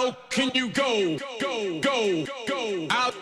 low 0.00 0.16
can 0.30 0.50
you 0.54 0.68
go? 0.70 1.18
Go, 1.40 1.80
go, 1.80 2.24
go. 2.48 2.86
out. 2.90 3.14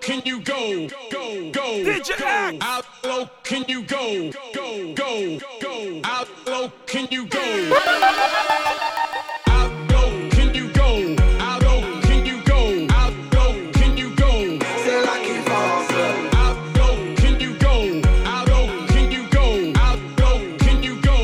Can 0.00 0.22
you 0.24 0.40
go, 0.40 0.88
go. 1.12 2.58
How 2.60 2.82
low 3.04 3.30
can 3.44 3.64
you 3.68 3.82
go? 3.84 4.30
Go, 4.54 4.94
go, 4.94 6.00
Out 6.04 6.28
loud, 6.46 6.72
can 6.86 7.08
you 7.10 7.26
go. 7.26 7.44
Out, 9.46 9.88
go, 9.88 10.28
can 10.30 10.54
you 10.54 10.68
go, 10.72 11.16
I 11.40 11.58
don't 11.60 12.02
can 12.02 12.24
you 12.26 12.40
go. 12.44 12.86
How 12.88 13.10
low 13.34 13.72
can 13.72 13.96
you 13.98 14.14
go? 14.14 14.32
Out, 16.42 16.56
go, 16.74 17.14
can 17.16 17.40
you 17.40 17.58
go, 17.58 18.02
I 18.24 18.44
don't 18.46 18.88
can 18.88 19.12
you 19.12 19.28
go. 19.30 19.72
How 19.74 19.96
low 20.18 20.56
can 20.58 20.82
you 20.82 21.00
go? 21.02 21.18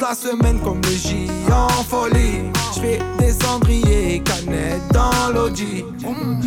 La 0.00 0.14
semaine 0.14 0.58
comme 0.60 0.80
le 0.82 0.90
J 0.90 1.28
en 1.50 1.82
folie. 1.84 2.50
J'fais 2.74 2.98
des 3.18 3.32
cendriers, 3.32 4.22
canettes 4.24 4.82
dans 4.92 5.32
l'audi. 5.32 5.84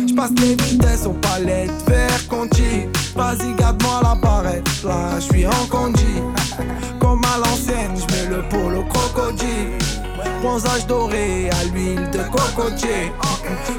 J'passe 0.06 0.30
les 0.40 0.54
vitesses 0.56 1.06
aux 1.06 1.14
palettes 1.14 1.70
vers 1.86 2.28
Conti. 2.28 2.86
Vas-y, 3.14 3.54
garde-moi 3.56 4.00
la 4.02 4.14
barrette, 4.14 4.68
là 4.84 5.18
j'suis 5.18 5.46
en 5.46 5.66
conduit. 5.68 6.22
Comme 7.00 7.22
à 7.24 7.38
l'ancienne, 7.38 7.94
j'mets 7.96 8.36
le 8.36 8.42
polo 8.48 8.84
crocodile. 8.84 9.78
Bronzage 10.40 10.86
doré 10.86 11.50
à 11.50 11.64
l'huile 11.64 12.08
de 12.10 12.18
cocotier. 12.30 13.12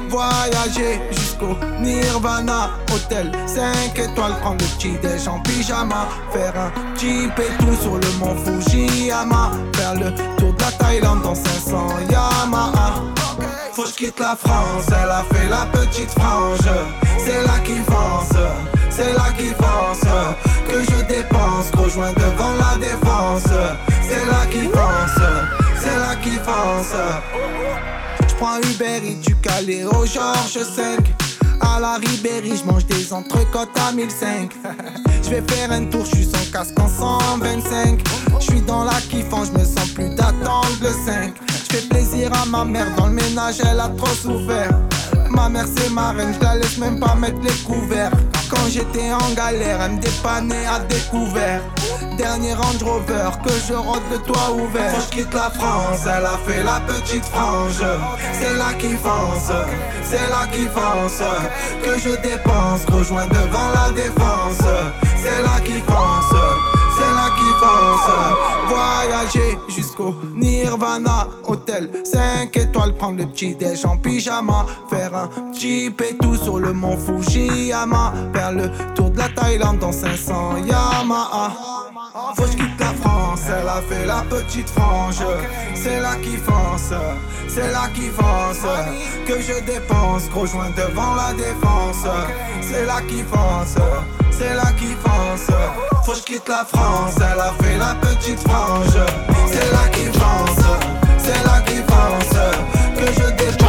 Voyager 0.08 1.00
jusqu'au 1.10 1.56
Nirvana. 1.80 2.70
Hôtel 2.94 3.32
5 3.46 3.98
étoiles, 3.98 4.36
prendre 4.40 4.58
le 4.60 4.76
petit 4.76 4.96
déj 5.02 5.26
en 5.26 5.40
pyjama. 5.40 6.06
Faire 6.32 6.54
un 6.56 6.70
et 7.02 7.64
tout 7.64 7.74
sur 7.80 7.96
le 7.96 8.18
mont 8.18 8.36
Fujiyama. 8.44 9.50
Faire 9.74 9.94
le 9.94 10.14
tour 10.36 10.52
de 10.52 10.60
la 10.60 10.70
Thaïlande 10.72 11.22
dans 11.22 11.34
500 11.34 11.88
Yamaha. 12.10 13.02
Faut 13.72 13.84
que 13.84 13.90
quitte 13.96 14.20
la 14.20 14.36
France, 14.36 14.86
elle 14.88 15.10
a 15.10 15.24
fait 15.32 15.48
la 15.48 15.66
petite 15.66 16.10
frange. 16.10 16.60
C'est 17.18 17.42
là 17.42 17.58
qui 17.64 17.80
pense, 17.80 18.36
c'est 18.90 19.12
là 19.14 19.32
qui 19.36 19.48
pense. 19.54 20.00
Que 20.68 20.80
je 20.80 21.04
dépense, 21.06 21.70
rejoins 21.76 22.12
devant 22.12 22.52
la 22.58 22.78
défense. 22.78 23.50
C'est 24.02 24.26
là 24.26 24.46
qui 24.50 24.68
pense, 24.68 25.61
qui 26.22 26.36
pense. 26.38 26.94
J'prends 28.28 28.58
Uber 28.58 29.00
et 29.04 29.14
du 29.14 29.34
Calais 29.36 29.84
au 29.84 30.06
Georges 30.06 30.64
5 30.76 30.98
à 31.60 31.80
la 31.80 31.94
Ribéry, 31.94 32.56
je 32.56 32.64
mange 32.64 32.86
des 32.86 33.12
entrecôtes 33.12 33.76
à 33.78 33.92
1005. 33.92 34.52
Je 35.22 35.30
vais 35.30 35.42
faire 35.54 35.70
un 35.70 35.84
tour, 35.84 36.04
je 36.04 36.16
suis 36.16 36.24
sans 36.24 36.50
casque 36.52 36.78
en 36.78 36.88
125. 36.88 38.00
Je 38.40 38.44
suis 38.44 38.60
dans 38.60 38.84
la 38.84 39.00
kiffant, 39.08 39.44
je 39.44 39.52
me 39.52 39.64
sens 39.64 39.88
plus 39.94 40.10
d'attendre 40.10 40.76
le 40.82 40.88
5. 40.88 41.32
Je 41.48 41.76
fais 41.76 41.88
plaisir 41.88 42.30
à 42.34 42.44
ma 42.44 42.64
mère, 42.64 42.94
dans 42.96 43.06
le 43.06 43.12
ménage 43.12 43.60
elle 43.60 43.80
a 43.80 43.88
trop 43.96 44.08
souffert. 44.08 44.78
Ma 45.30 45.48
mère 45.48 45.66
c'est 45.74 45.90
ma 45.90 46.10
reine, 46.10 46.34
je 46.38 46.44
la 46.44 46.56
laisse 46.56 46.76
même 46.76 46.98
pas 46.98 47.14
mettre 47.14 47.40
les 47.40 47.54
couverts. 47.64 48.10
Quand 48.50 48.68
j'étais 48.68 49.12
en 49.12 49.32
galère, 49.34 49.80
elle 49.80 49.92
me 49.92 50.00
dépannait 50.00 50.66
à 50.66 50.80
découvert. 50.80 51.62
Dernier 52.16 52.54
Range 52.54 52.82
Rover 52.82 53.30
que 53.44 53.50
je 53.66 53.72
rentre 53.72 54.02
le 54.10 54.18
toit 54.18 54.52
ouvert. 54.52 54.92
Quand 54.92 55.00
je 55.00 55.16
quitte 55.16 55.34
la 55.34 55.50
France, 55.50 56.00
elle 56.04 56.26
a 56.26 56.38
fait 56.46 56.62
la 56.62 56.80
petite 56.80 57.24
frange. 57.24 57.82
C'est 58.32 58.56
là 58.56 58.72
qui 58.78 58.90
fonce, 58.96 59.52
c'est 60.04 60.28
là 60.28 60.46
qui 60.52 60.66
fonce. 60.66 61.22
Que 61.82 61.98
je 61.98 62.10
dépense, 62.20 62.84
rejoins 62.92 63.26
devant 63.26 63.70
la 63.74 63.90
défense. 63.92 64.62
C'est 65.16 65.42
là 65.42 65.60
qui 65.64 65.80
fonce, 65.80 66.38
Voyager 68.68 69.58
jusqu'au 69.68 70.14
Nirvana. 70.34 71.28
Hôtel 71.44 71.90
5 72.04 72.56
étoiles, 72.56 72.94
prendre 72.94 73.18
le 73.18 73.26
petit 73.26 73.54
déj 73.54 73.84
en 73.84 73.96
pyjama. 73.96 74.66
Faire 74.90 75.14
un 75.14 75.28
jeep 75.52 76.00
et 76.00 76.16
tout 76.16 76.36
sur 76.36 76.58
le 76.58 76.72
mont 76.72 76.96
Fujiyama. 76.96 78.12
Faire 78.34 78.52
le 78.52 78.70
tour 78.94 79.10
de 79.10 79.18
la 79.18 79.28
Thaïlande 79.28 79.78
dans 79.78 79.92
500 79.92 80.56
Yamaha. 80.66 81.52
Faut 82.36 82.46
la 82.92 83.08
France, 83.08 83.40
elle 83.48 83.68
a 83.68 83.82
fait 83.88 84.06
la 84.06 84.24
petite 84.28 84.68
frange. 84.70 85.22
C'est 85.74 86.00
là 86.00 86.14
qui 86.22 86.36
fonce, 86.36 86.92
c'est 87.48 87.70
là 87.72 87.88
qui 87.94 88.08
fonce 88.08 88.64
Que 89.26 89.40
je 89.40 89.60
dépense, 89.64 90.28
gros 90.30 90.46
joint 90.46 90.70
devant 90.76 91.14
la 91.14 91.32
défense. 91.32 92.06
C'est 92.60 92.86
là 92.86 93.00
qui 93.08 93.22
fonce, 93.22 93.76
c'est 94.30 94.54
là 94.54 94.72
qui 94.78 94.94
fonce 95.04 95.50
Faut 96.04 96.12
que 96.12 96.18
je 96.18 96.22
quitte 96.22 96.48
la 96.48 96.64
France, 96.64 97.14
elle 97.16 97.40
a 97.40 97.52
fait 97.62 97.78
la 97.78 97.94
petite 97.94 98.40
frange. 98.40 98.98
C'est 99.46 99.72
là 99.72 99.88
qui 99.92 100.06
fonce, 100.18 100.66
c'est 101.18 101.44
là 101.44 101.60
qui 101.66 101.76
fonce 101.76 102.38
Que 102.96 103.06
je 103.06 103.30
dépense, 103.30 103.61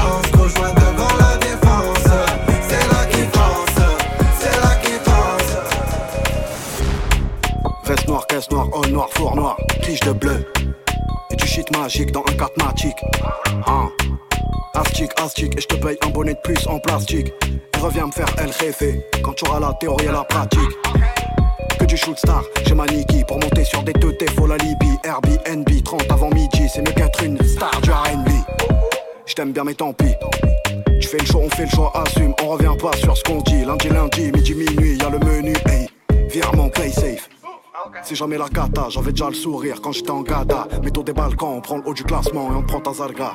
caisse 8.33 8.49
noire, 8.49 8.67
haut 8.73 8.87
noir, 8.87 9.07
four 9.11 9.35
noir, 9.35 9.57
tige 9.83 9.99
de 9.99 10.11
bleu 10.11 10.43
Et 11.29 11.35
du 11.35 11.45
shit 11.45 11.69
magique 11.77 12.11
dans 12.11 12.21
un 12.21 12.33
catmatique 12.33 12.97
hein. 13.67 13.89
Astic, 14.73 15.11
astic, 15.17 15.55
et 15.55 15.61
je 15.61 15.67
te 15.67 15.75
paye 15.75 15.97
un 16.03 16.09
bonnet 16.09 16.33
de 16.33 16.39
plus 16.39 16.65
en 16.65 16.79
plastique 16.79 17.31
Et 17.51 17.77
reviens 17.77 18.07
me 18.07 18.11
faire 18.11 18.25
El 18.39 18.51
Jefe 18.51 19.03
quand 19.23 19.33
tu 19.33 19.45
auras 19.47 19.59
la 19.59 19.73
théorie 19.73 20.05
et 20.05 20.11
la 20.11 20.23
pratique 20.23 20.61
que 21.79 21.85
du 21.85 21.97
shoot 21.97 22.17
star, 22.17 22.43
j'ai 22.65 22.75
ma 22.75 22.85
pour 23.27 23.39
monter 23.39 23.63
sur 23.65 23.83
des 23.83 23.93
teutés, 23.93 24.27
faut 24.37 24.47
la 24.47 24.57
Libye, 24.57 24.97
Airbnb, 25.03 25.67
30 25.83 26.11
avant 26.11 26.29
midi, 26.29 26.69
c'est 26.73 26.81
mieux 26.81 26.93
qu'être 26.93 27.23
une 27.23 27.37
star 27.43 27.81
du 27.81 27.91
RB. 27.91 28.29
J't'aime 29.25 29.51
bien 29.51 29.63
mais 29.63 29.73
tant 29.73 29.91
pis. 29.91 30.13
Tu 31.01 31.07
fais 31.07 31.17
le 31.17 31.25
choix, 31.25 31.41
on 31.41 31.49
fait 31.49 31.65
le 31.65 31.69
choix, 31.69 31.91
assume, 31.95 32.33
on 32.41 32.49
revient 32.49 32.75
pas 32.79 32.95
sur 32.97 33.17
ce 33.17 33.23
qu'on 33.23 33.41
dit. 33.41 33.65
Lundi, 33.65 33.89
lundi, 33.89 34.31
midi, 34.31 34.53
minuit, 34.53 34.97
y'a 34.97 35.09
le 35.09 35.19
menu, 35.19 35.53
hey, 35.67 35.89
virement, 36.29 36.69
play 36.69 36.91
safe. 36.91 37.27
C'est 38.03 38.15
jamais 38.15 38.37
la 38.37 38.49
cata, 38.49 38.87
j'avais 38.89 39.11
déjà 39.11 39.29
le 39.29 39.35
sourire 39.35 39.81
quand 39.81 39.91
j'étais 39.91 40.11
en 40.11 40.21
gada. 40.21 40.67
Mettons 40.83 41.03
des 41.03 41.13
balcons, 41.13 41.57
on 41.57 41.61
prend 41.61 41.77
le 41.77 41.83
haut 41.85 41.93
du 41.93 42.03
classement 42.03 42.51
et 42.51 42.55
on 42.55 42.63
prend 42.63 42.79
ta 42.79 42.93
zarga. 42.93 43.33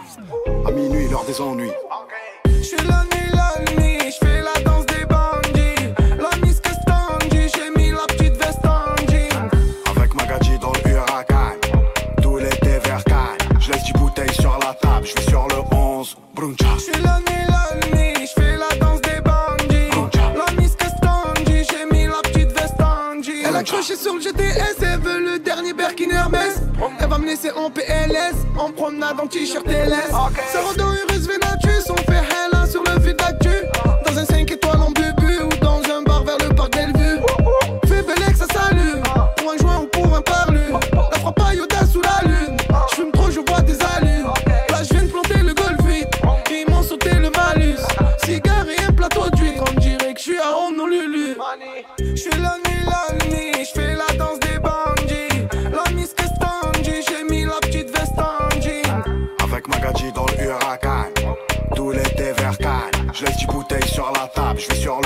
À 0.66 0.70
minuit, 0.70 1.08
l'heure 1.08 1.24
des 1.24 1.40
ennuis. 1.40 1.70
Me 27.28 27.34
laisser 27.34 27.50
en 27.50 27.70
PLS, 27.70 28.34
en 28.58 28.70
promenade 28.72 29.20
en 29.20 29.26
t-shirt 29.26 29.66
LS. 29.66 30.10
Ça 30.52 30.60
rend 30.60 30.72
dans 30.76 30.94
Urus 30.94 31.26
Venatus, 31.26 31.90
on 31.90 32.07
je 64.58 64.66
vais 64.66 64.74
sur 64.74 64.97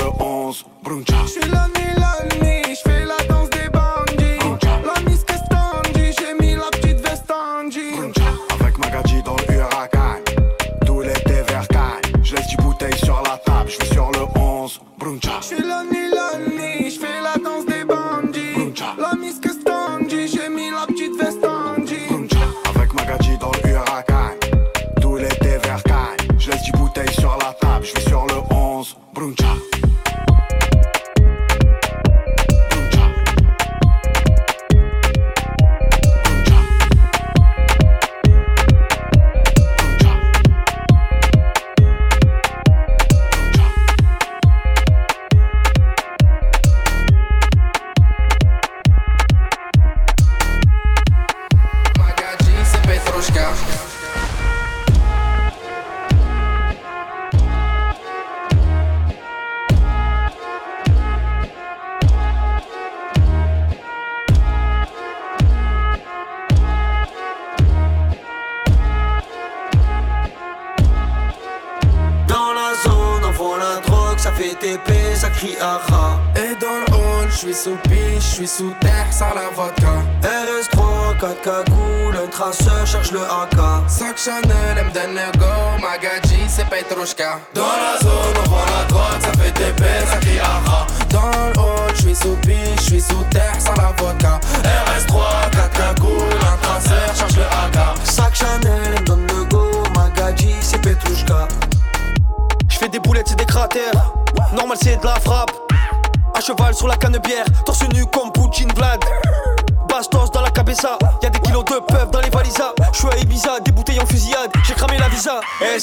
c'est 87.05 87.15
Petrushka. 87.15 87.62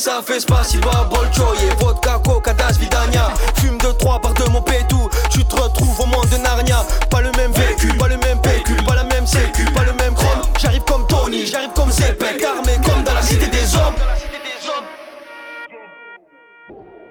Ça 0.01 0.23
fait 0.25 0.41
spasiba, 0.41 1.09
bolchoye, 1.11 1.69
vodka, 1.79 2.19
coca, 2.25 2.55
das, 2.55 2.79
vidania. 2.79 3.31
Fume 3.57 3.77
de 3.77 3.93
trois 3.99 4.19
par 4.19 4.33
de 4.33 4.45
mon 4.49 4.63
pétou, 4.63 5.11
tu 5.31 5.45
te 5.45 5.55
retrouves 5.55 6.01
au 6.01 6.07
monde 6.07 6.27
de 6.31 6.39
Narnia. 6.39 6.83
Pas 7.11 7.21
le 7.21 7.31
même 7.33 7.53
véhicule, 7.53 7.97
pas 7.99 8.09
le 8.09 8.17
même 8.17 8.41
pécule, 8.41 8.83
pas 8.85 8.95
la 8.95 9.05
même 9.05 9.27
sécu, 9.27 9.65
pas 9.67 9.85
le 9.85 9.93
même 9.93 10.15
chrome. 10.15 10.41
J'arrive 10.59 10.85
comme 10.85 11.07
Tony, 11.07 11.45
j'arrive 11.45 11.73
comme 11.75 11.91
Zepek, 11.91 12.43
armé 12.43 12.79
comme 12.83 13.03
dans 13.05 13.13
la 13.13 13.21
cité 13.21 13.47
des 13.49 13.75
hommes. 13.75 13.95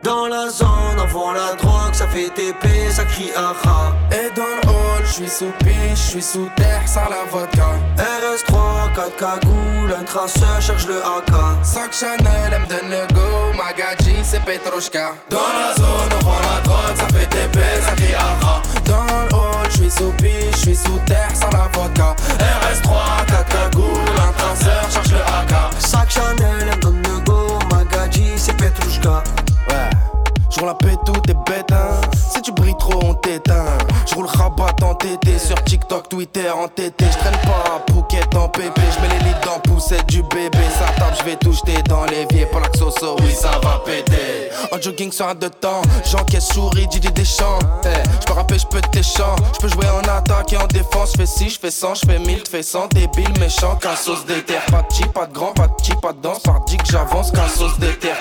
Dans 0.01 0.27
la 0.27 0.49
zone, 0.49 0.97
on 0.97 1.05
vend 1.07 1.33
la 1.33 1.53
drogue, 1.55 1.93
ça 1.93 2.07
fait 2.07 2.29
TP, 2.29 2.67
ça 2.91 3.05
crie 3.05 3.29
aha. 3.35 3.93
Et 4.11 4.33
dans 4.35 4.43
le 4.43 4.78
j'suis 5.09 5.29
sous 5.29 5.51
piche, 5.59 6.07
j'suis 6.07 6.21
sous 6.21 6.49
terre, 6.55 6.81
sans 6.85 7.09
la 7.09 7.23
vodka. 7.29 7.67
RS3, 7.97 8.93
4 8.95 9.15
cagoules, 9.17 9.93
un 9.99 10.03
traceur, 10.03 10.61
cherche 10.61 10.87
le 10.87 10.97
AK. 10.97 11.63
Sac 11.63 11.93
Chanel, 11.93 12.53
M 12.53 12.65
donne 12.69 12.89
le 12.89 13.13
go, 13.13 13.57
Magadji, 13.57 14.15
c'est 14.23 14.41
Petrushka. 14.43 15.13
Dans 15.29 15.37
la 15.37 15.75
zone, 15.75 16.09
on 16.21 16.25
vend 16.25 16.39
la 16.41 16.61
drogue, 16.61 16.95
ça 16.95 17.07
fait 17.07 17.25
TP, 17.25 17.59
ça 17.81 17.91
crie 17.95 18.13
aha. 18.13 18.61
Dans 18.85 19.03
le 19.03 19.35
hall, 19.35 19.69
j'suis 19.71 19.91
sous 19.91 20.11
piche, 20.17 20.55
j'suis 20.57 20.75
sous 20.75 20.99
terre, 21.05 21.31
sans 21.33 21.49
la 21.49 21.67
vodka. 21.73 22.15
RS3, 22.39 23.25
4 23.27 23.45
cagoules, 23.49 24.19
un 24.27 24.31
traceur, 24.33 24.91
cherche 24.91 25.11
le 25.11 25.19
AK. 25.19 25.73
Sac 25.79 26.09
Chanel, 26.09 26.67
M 26.73 26.79
donne 26.79 27.01
le 27.03 27.19
go, 27.25 27.59
Magadji, 27.71 28.31
c'est 28.37 28.55
Petrushka. 28.55 29.23
Ouais. 29.69 29.89
J'roule 30.51 30.67
la 30.67 30.73
pète 30.73 30.97
tout 31.05 31.13
t'es 31.27 31.35
bête 31.45 31.71
hein 31.71 32.01
Si 32.33 32.41
tu 32.41 32.51
brilles 32.51 32.75
trop 32.79 32.99
on 33.03 33.13
t'éteint 34.09 34.15
J'roule 34.15 34.25
rabat 34.25 34.75
en 34.83 34.95
TT 34.95 35.39
Sur 35.39 35.63
TikTok, 35.63 36.09
Twitter 36.09 36.49
en 36.49 36.67
TT 36.67 37.05
J'traîne 37.11 37.37
pas 37.43 37.75
à 37.75 37.91
Phuket 37.91 38.35
en 38.35 38.49
pépé 38.49 38.81
J'mets 38.97 39.09
les 39.09 39.25
lits 39.25 39.35
dans 39.45 39.59
poussette 39.59 40.05
du 40.07 40.21
bébé 40.23 40.57
Ça 40.77 40.85
tape 40.97 41.15
j'vais 41.21 41.35
tout 41.35 41.53
jeter 41.53 41.81
dans 41.83 42.05
l'évier. 42.05 42.45
Pour 42.45 42.59
la 42.59 42.69
xoxo, 42.69 43.15
oui 43.21 43.33
ça 43.33 43.51
va 43.63 43.81
péter. 43.85 44.49
En 44.71 44.81
jogging 44.81 45.11
sur 45.11 45.27
un 45.27 45.35
de 45.35 45.47
temps 45.47 45.81
J'encaisse 46.05 46.49
souris, 46.49 46.87
Didi 46.87 47.11
Deschamps. 47.11 47.59
Hey, 47.83 48.03
J'peux 48.21 48.33
rapper, 48.33 48.59
j'peux 48.59 48.81
tes 48.91 49.03
chants. 49.03 49.35
J'peux 49.55 49.69
jouer 49.69 49.87
en 49.87 50.07
attaque 50.07 50.53
et 50.53 50.57
en 50.57 50.67
défense. 50.67 51.13
J'fais 51.13 51.25
6, 51.25 51.49
j'fais 51.55 51.71
100, 51.71 51.95
j'fais 51.95 52.19
1000, 52.19 52.43
j'fais 52.45 52.63
100 52.63 52.87
Débile, 52.89 53.39
méchant, 53.39 53.75
qu'un 53.75 53.95
sauce 53.95 54.25
d'éther 54.25 54.59
Pas 54.71 54.81
de 54.81 54.87
petit, 54.87 55.05
pas 55.05 55.25
de 55.25 55.33
grand, 55.33 55.53
pas 55.53 55.67
de 55.67 55.73
petit, 55.73 55.93
pas 56.01 56.13
de 56.13 56.21
danse. 56.21 56.39
Par 56.39 56.63
dit 56.65 56.77
que 56.77 56.85
j'avance, 56.85 57.31
qu'un 57.31 57.47
sauce 57.47 57.77
d'éther 57.79 58.15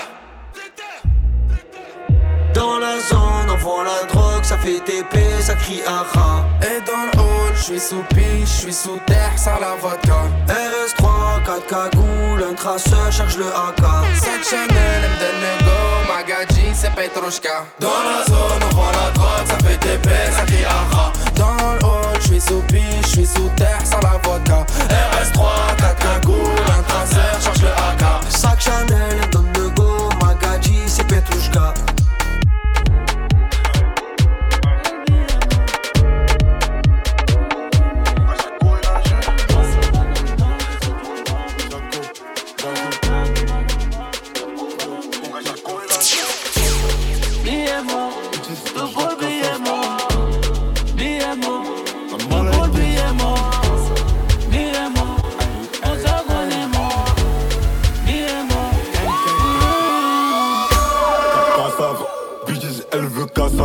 Dans 2.53 2.79
la 2.79 2.99
zone, 2.99 3.49
on 3.49 3.57
vend 3.57 3.83
la 3.83 4.07
drogue, 4.11 4.43
ça 4.43 4.57
fait 4.57 4.79
TP, 4.79 5.19
ça 5.41 5.53
crie 5.55 5.81
aha. 5.85 6.45
Et 6.61 6.81
dans 6.85 7.05
le 7.11 7.19
hall, 7.19 7.53
j'suis 7.55 7.79
sous 7.79 8.03
piche, 8.09 8.59
j'suis 8.59 8.73
sous 8.73 8.99
terre, 9.05 9.31
sans 9.37 9.59
la 9.59 9.75
vodka. 9.81 10.23
RS3, 10.47 11.43
4 11.45 11.67
cagoules, 11.67 12.43
un 12.49 12.53
traceur, 12.55 13.11
cherche 13.11 13.37
le 13.37 13.47
AK. 13.47 13.83
Sac 14.15 14.43
Chanel, 14.49 15.03
M 15.03 15.11
donne 15.19 15.41
le 15.41 15.63
go, 15.63 15.79
Magadji, 16.11 16.73
c'est 16.73 16.93
Petrushka. 16.95 17.65
Dans 17.79 17.87
la 17.87 18.25
zone, 18.25 18.61
on 18.71 18.75
vend 18.75 18.91
la 18.91 19.11
drogue, 19.11 19.45
ça 19.45 19.57
fait 19.67 19.77
TP, 19.77 20.09
ça 20.35 20.43
crie 20.45 20.65
aha. 20.65 21.13
Dans 21.35 21.53
le 21.53 21.85
hall, 21.85 22.19
j'suis 22.21 22.41
sous 22.41 22.61
piche, 22.67 23.07
j'suis 23.07 23.27
sous 23.27 23.49
terre, 23.55 23.79
sans 23.83 23.99
la 23.99 24.17
vodka. 24.23 24.65
RS3, 24.89 25.77
4 25.77 25.95
cagoules, 25.97 26.69
un 26.77 26.83
traceur, 26.83 27.41
cherche 27.43 27.61
le 27.61 27.69
AK. 27.69 28.03
Sac 28.29 28.59
Chanel, 28.59 29.28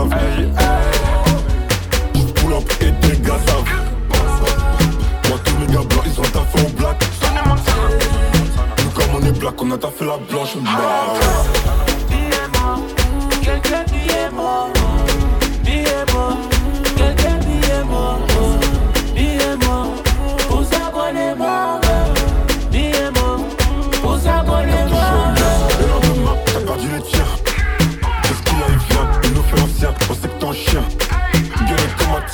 veut 0.02 0.08
cassave. 0.10 0.84
Pull 2.34 2.52
up 2.52 2.72
et 2.80 2.90
des 3.06 3.18
gars 3.18 3.38
savent. 3.46 3.64
Moi, 5.28 5.38
tous 5.44 5.56
mes 5.58 5.66
gars 5.66 5.82
blancs, 5.82 6.04
ils 6.06 6.20
ont 6.20 6.22
taffé 6.22 6.66
en 6.66 6.70
black. 6.70 7.04
Nous, 8.78 8.90
comme 8.90 9.14
on 9.14 9.26
est 9.26 9.38
black, 9.38 9.62
on 9.62 9.70
a 9.70 9.78
taffé 9.78 10.04
la 10.04 10.18
blanche. 10.18 10.56
Bah. 10.62 11.93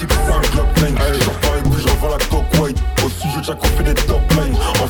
Automatique, 0.04 0.18
c'est 0.26 0.32
un 0.32 0.40
Glock 0.52 0.76
9. 0.80 1.24
J'en 1.24 1.32
parle 1.40 1.58
et 1.58 1.62
puis 1.62 1.82
j'envoie 1.86 2.10
la 2.10 2.24
coke 2.26 2.60
white. 2.60 2.78
Au 3.04 3.08
sujet, 3.08 3.84
des 3.84 3.94
top 3.94 4.20
lines. 4.32 4.56
En 4.56 4.86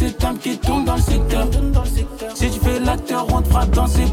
c'est 0.00 0.16
Tam 0.16 0.38
qui 0.38 0.56
tombent 0.56 0.86
dans 0.86 0.96
le 0.96 1.02
secteur. 1.02 1.46
Si 2.34 2.50
tu 2.50 2.58
fais 2.60 2.80
l'acteur, 2.80 3.26
on 3.34 3.42
te 3.42 3.48
fera 3.48 3.66
danser 3.66 4.06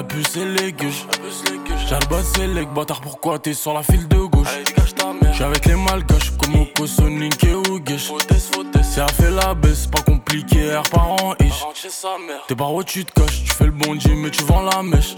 La 0.00 0.04
puce 0.04 0.34
et 0.36 0.46
les 0.46 0.72
gueuches. 0.72 1.04
J'ai 1.86 1.94
le 1.94 2.06
bas 2.06 2.22
c'est 2.22 2.46
les 2.46 2.64
bâtard, 2.64 3.02
pourquoi 3.02 3.38
t'es 3.38 3.52
sur 3.52 3.74
la 3.74 3.82
file 3.82 4.08
de 4.08 4.16
gauche? 4.16 4.48
J'suis 5.30 5.44
avec 5.44 5.66
les 5.66 5.74
malgaches, 5.74 6.32
comme 6.38 6.64
au 6.80 6.86
Sonic 6.86 7.44
et 7.44 7.54
Ougesh. 7.54 8.10
À 8.96 9.08
fait 9.08 9.30
la 9.30 9.52
baisse, 9.52 9.86
pas 9.88 10.00
compliqué, 10.00 10.74
R 10.74 10.88
par 10.90 11.06
an 11.06 11.34
ish. 11.40 11.66
T'es 12.48 12.54
par 12.56 12.72
où 12.72 12.82
tu 12.82 13.04
te 13.04 13.12
caches, 13.12 13.44
tu 13.44 13.52
fais 13.52 13.66
le 13.66 13.72
bon 13.72 13.94
Dieu, 13.94 14.14
mais 14.16 14.30
tu 14.30 14.42
vends 14.44 14.62
la 14.62 14.82
mèche. 14.82 15.16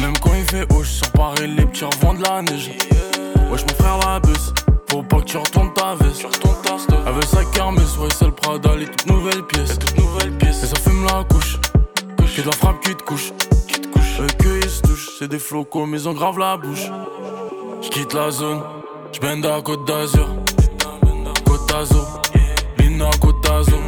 Même 0.00 0.16
quand 0.18 0.32
il 0.32 0.50
fait 0.50 0.66
haut, 0.72 0.82
sur 0.82 1.10
Paris, 1.12 1.54
les 1.54 1.66
petits 1.66 1.84
revendent 1.84 2.26
la 2.26 2.40
neige. 2.40 2.70
Wesh, 3.50 3.66
mon 3.68 3.74
frère 3.74 3.98
la 3.98 4.18
baisse, 4.18 4.54
faut 4.88 5.02
pas 5.02 5.18
que 5.18 5.24
tu 5.24 5.36
retournes 5.36 5.74
ta 5.74 5.94
veste. 5.96 6.22
Veut 6.24 7.26
sa 7.26 7.44
kermesse, 7.44 7.98
ouais, 7.98 8.08
c'est 8.18 8.24
le 8.24 8.32
Prada, 8.32 8.74
les 8.76 8.86
toutes 8.86 9.08
nouvelles 9.08 9.42
pièces. 9.42 9.76
Et 10.42 10.66
ça 10.66 10.80
fume 10.82 11.04
la 11.04 11.22
couche, 11.24 11.58
que 12.16 12.40
de 12.40 12.46
la 12.46 12.52
frappe 12.52 12.80
qui 12.82 12.94
te 12.94 13.02
couche. 13.02 13.32
Eux 14.20 14.26
que 14.38 14.68
se 14.68 14.82
touchent, 14.82 15.08
c'est 15.18 15.28
des 15.28 15.38
flocos, 15.38 15.86
mais 15.86 16.02
ils 16.02 16.08
ont 16.08 16.12
grave 16.12 16.38
la 16.38 16.56
bouche. 16.58 16.90
J'quitte 17.80 18.12
la 18.12 18.30
zone, 18.30 18.60
j'bende 19.12 19.46
à 19.46 19.62
Côte 19.62 19.86
d'Azur. 19.86 20.28
Côte 21.46 21.66
d'Azur, 21.68 22.20
Lina 22.78 23.08
Côte 23.20 23.42
d'Azur. 23.42 23.78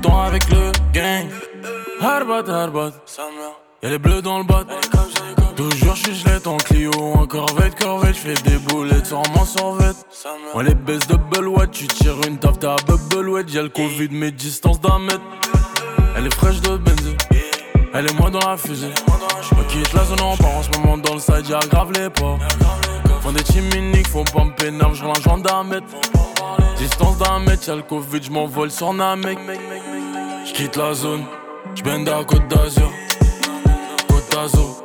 Temps 0.00 0.22
avec 0.22 0.48
le 0.50 0.72
gang. 0.92 1.26
Harbat, 2.00 2.48
harbat, 2.48 2.92
y'a 3.82 3.90
les 3.90 3.98
bleus 3.98 4.22
dans 4.22 4.38
le 4.38 4.44
bas. 4.44 4.64
Toujours 5.56 5.96
j'suis 5.96 6.14
gelette 6.14 6.46
en 6.46 6.56
Clio, 6.56 6.92
en 6.94 7.26
corvette, 7.26 7.74
corvette, 7.74 8.14
j'fais 8.14 8.34
des 8.48 8.58
boulettes 8.58 9.06
sans 9.06 9.22
mon 9.34 9.44
survette. 9.44 9.96
Ouais, 10.54 10.64
les 10.64 10.74
baisses 10.74 11.06
de 11.08 11.16
Bellouette, 11.16 11.72
tu 11.72 11.88
tires 11.88 12.20
une 12.28 12.38
taf, 12.38 12.60
t'as 12.60 12.76
Bubblewet, 12.86 13.44
y'a 13.48 13.62
le 13.62 13.68
Covid, 13.68 14.08
mais 14.12 14.30
distance 14.30 14.80
d'un 14.80 15.00
mètre. 15.00 15.20
Elle 16.16 16.26
est 16.26 16.34
fraîche 16.34 16.60
de 16.60 16.76
benzine, 16.76 17.16
elle 17.94 18.06
est 18.06 18.14
moins 18.14 18.30
dans 18.30 18.46
la 18.46 18.56
fusée. 18.56 18.92
Je 19.42 19.62
quitte 19.64 19.92
la 19.92 20.04
zone 20.04 20.20
en 20.20 20.36
part 20.36 20.56
en 20.56 20.62
ce 20.62 20.70
moment 20.78 20.98
dans 20.98 21.14
le 21.14 21.20
side, 21.20 21.48
y'a 21.48 21.58
grave 21.70 21.92
les 21.92 22.10
pas. 22.10 22.38
Font 23.20 23.32
des 23.32 23.44
chiminiques, 23.44 24.08
faut 24.08 24.24
pas 24.24 24.44
me 24.44 24.52
je 24.94 25.04
un 25.04 25.22
gendarmette. 25.22 25.84
Distance 26.76 27.18
d'un 27.18 27.40
mètre, 27.40 27.66
y'a 27.68 27.76
le 27.76 27.82
Covid, 27.82 28.22
j'm'envole 28.22 28.70
sur 28.70 28.92
Namek. 28.92 29.38
J'quitte 30.44 30.76
la 30.76 30.94
zone, 30.94 31.24
j'bende 31.74 32.08
à 32.08 32.24
Côte 32.24 32.48
d'Azur. 32.48 32.90
Côte 34.08 34.32
d'Azur, 34.32 34.82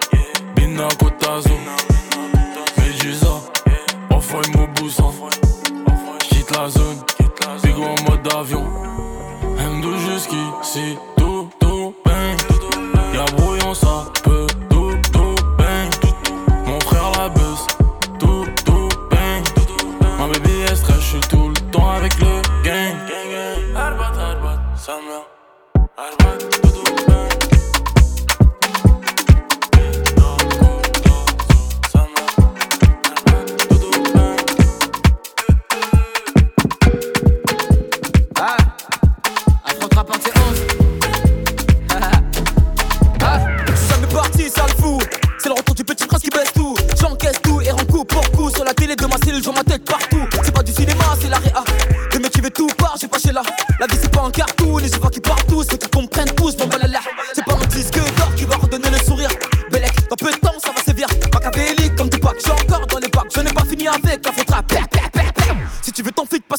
Bina 0.56 0.88
Côte 1.00 1.20
d'Azur. 1.22 1.58
Médusa, 2.78 3.42
off-white 4.10 4.56
Mobusa. 4.56 5.04
J'quitte 6.24 6.52
la 6.56 6.70
zone, 6.70 6.98
Bigo 7.64 7.84
en 7.84 8.10
mode 8.10 8.34
avion. 8.34 8.64
M2 9.58 9.98
jusqu'ici, 9.98 10.98
tout, 11.18 11.50
tout, 11.60 11.94
bang. 12.06 12.63
Y'a 13.14 13.26
brouillon, 13.26 13.76
ça 13.76 14.06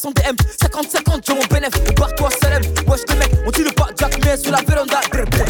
en 0.05 0.11
DM. 0.11 0.35
50-50, 0.61 1.21
j'ai 1.25 1.33
mon 1.33 1.45
bénéf. 1.45 1.95
Barre-toi, 1.95 2.29
Salem. 2.41 2.61
Wesh, 2.87 3.01
les 3.09 3.15
mecs, 3.15 3.31
on 3.45 3.51
dit 3.51 3.63
le 3.63 3.71
pas 3.71 3.87
Jack, 3.97 4.17
mais 4.23 4.37
sur 4.37 4.51
la 4.51 4.61
véranda. 4.61 4.99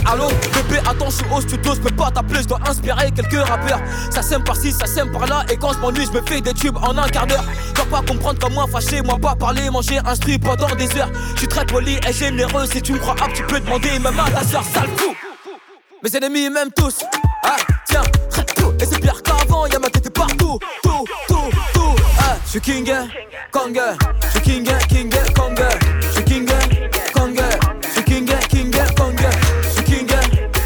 Allô, 0.05 0.27
bébé, 0.27 0.79
attends, 0.87 1.09
je 1.09 1.15
suis 1.15 1.25
au 1.33 1.41
studio, 1.41 1.75
je 1.75 1.81
peux 1.81 1.95
pas 1.95 2.11
t'appeler, 2.11 2.41
je 2.41 2.47
dois 2.47 2.59
inspirer 2.67 3.11
quelques 3.11 3.47
rappeurs. 3.47 3.79
Ça 4.11 4.21
sème 4.21 4.43
par-ci, 4.43 4.71
ça 4.71 4.85
sème 4.85 5.11
par-là, 5.11 5.45
et 5.51 5.57
quand 5.57 5.73
je 5.73 5.79
m'ennuie, 5.79 6.05
je 6.05 6.17
me 6.17 6.25
fais 6.25 6.41
des 6.41 6.53
tubes 6.53 6.77
en 6.77 6.97
un 6.97 7.07
quart 7.09 7.27
d'heure. 7.27 7.43
Dois 7.73 7.85
pas 7.85 8.01
comprendre 8.07 8.39
comme 8.39 8.53
moi, 8.53 8.65
fâché, 8.71 9.01
moi 9.01 9.17
pas 9.17 9.35
parler, 9.35 9.69
manger 9.69 9.99
un 10.05 10.15
strip 10.15 10.43
pendant 10.43 10.73
des 10.75 10.95
heures. 10.97 11.11
Je 11.33 11.39
suis 11.39 11.47
très 11.47 11.65
poli 11.65 11.99
et 12.07 12.13
généreux, 12.13 12.65
si 12.71 12.81
tu 12.81 12.93
me 12.93 12.99
crois 12.99 13.15
tu 13.33 13.43
peux 13.43 13.59
demander 13.59 13.99
même 13.99 14.19
à 14.19 14.29
ta 14.29 14.43
soeur, 14.43 14.63
sale 14.63 14.89
fou. 14.95 15.13
Mes 16.03 16.15
ennemis 16.15 16.49
m'aiment 16.49 16.71
tous, 16.75 17.03
ah 17.43 17.55
tiens, 17.87 18.03
et 18.79 18.85
c'est 18.85 18.99
pire 18.99 19.21
qu'avant, 19.23 19.65
y'a 19.65 19.79
ma 19.79 19.89
tête 19.89 20.13
suis 22.55 22.61
king, 22.61 22.89
kong, 23.51 23.77
je 24.21 24.29
suis 24.29 24.41
king, 24.41 24.65
king, 24.87 25.09
kong, 25.35 25.55
je 25.99 26.07
suis 26.07 26.23
king, 26.23 26.45
kong, 27.13 27.35
je 27.83 27.89
suis 27.89 28.03
king, 28.05 28.25
king, 28.49 28.71
kong, 28.95 29.15
je 29.61 29.69
suis 29.69 29.83
king, 29.83 30.07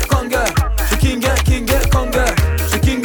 kong, 0.08 0.29
je 0.77 0.86
suis 0.86 0.98
king, 1.00 1.19
king, 1.46 1.65
kong, 1.89 2.12
je 2.62 2.67
suis 2.67 2.79
king, 2.79 3.01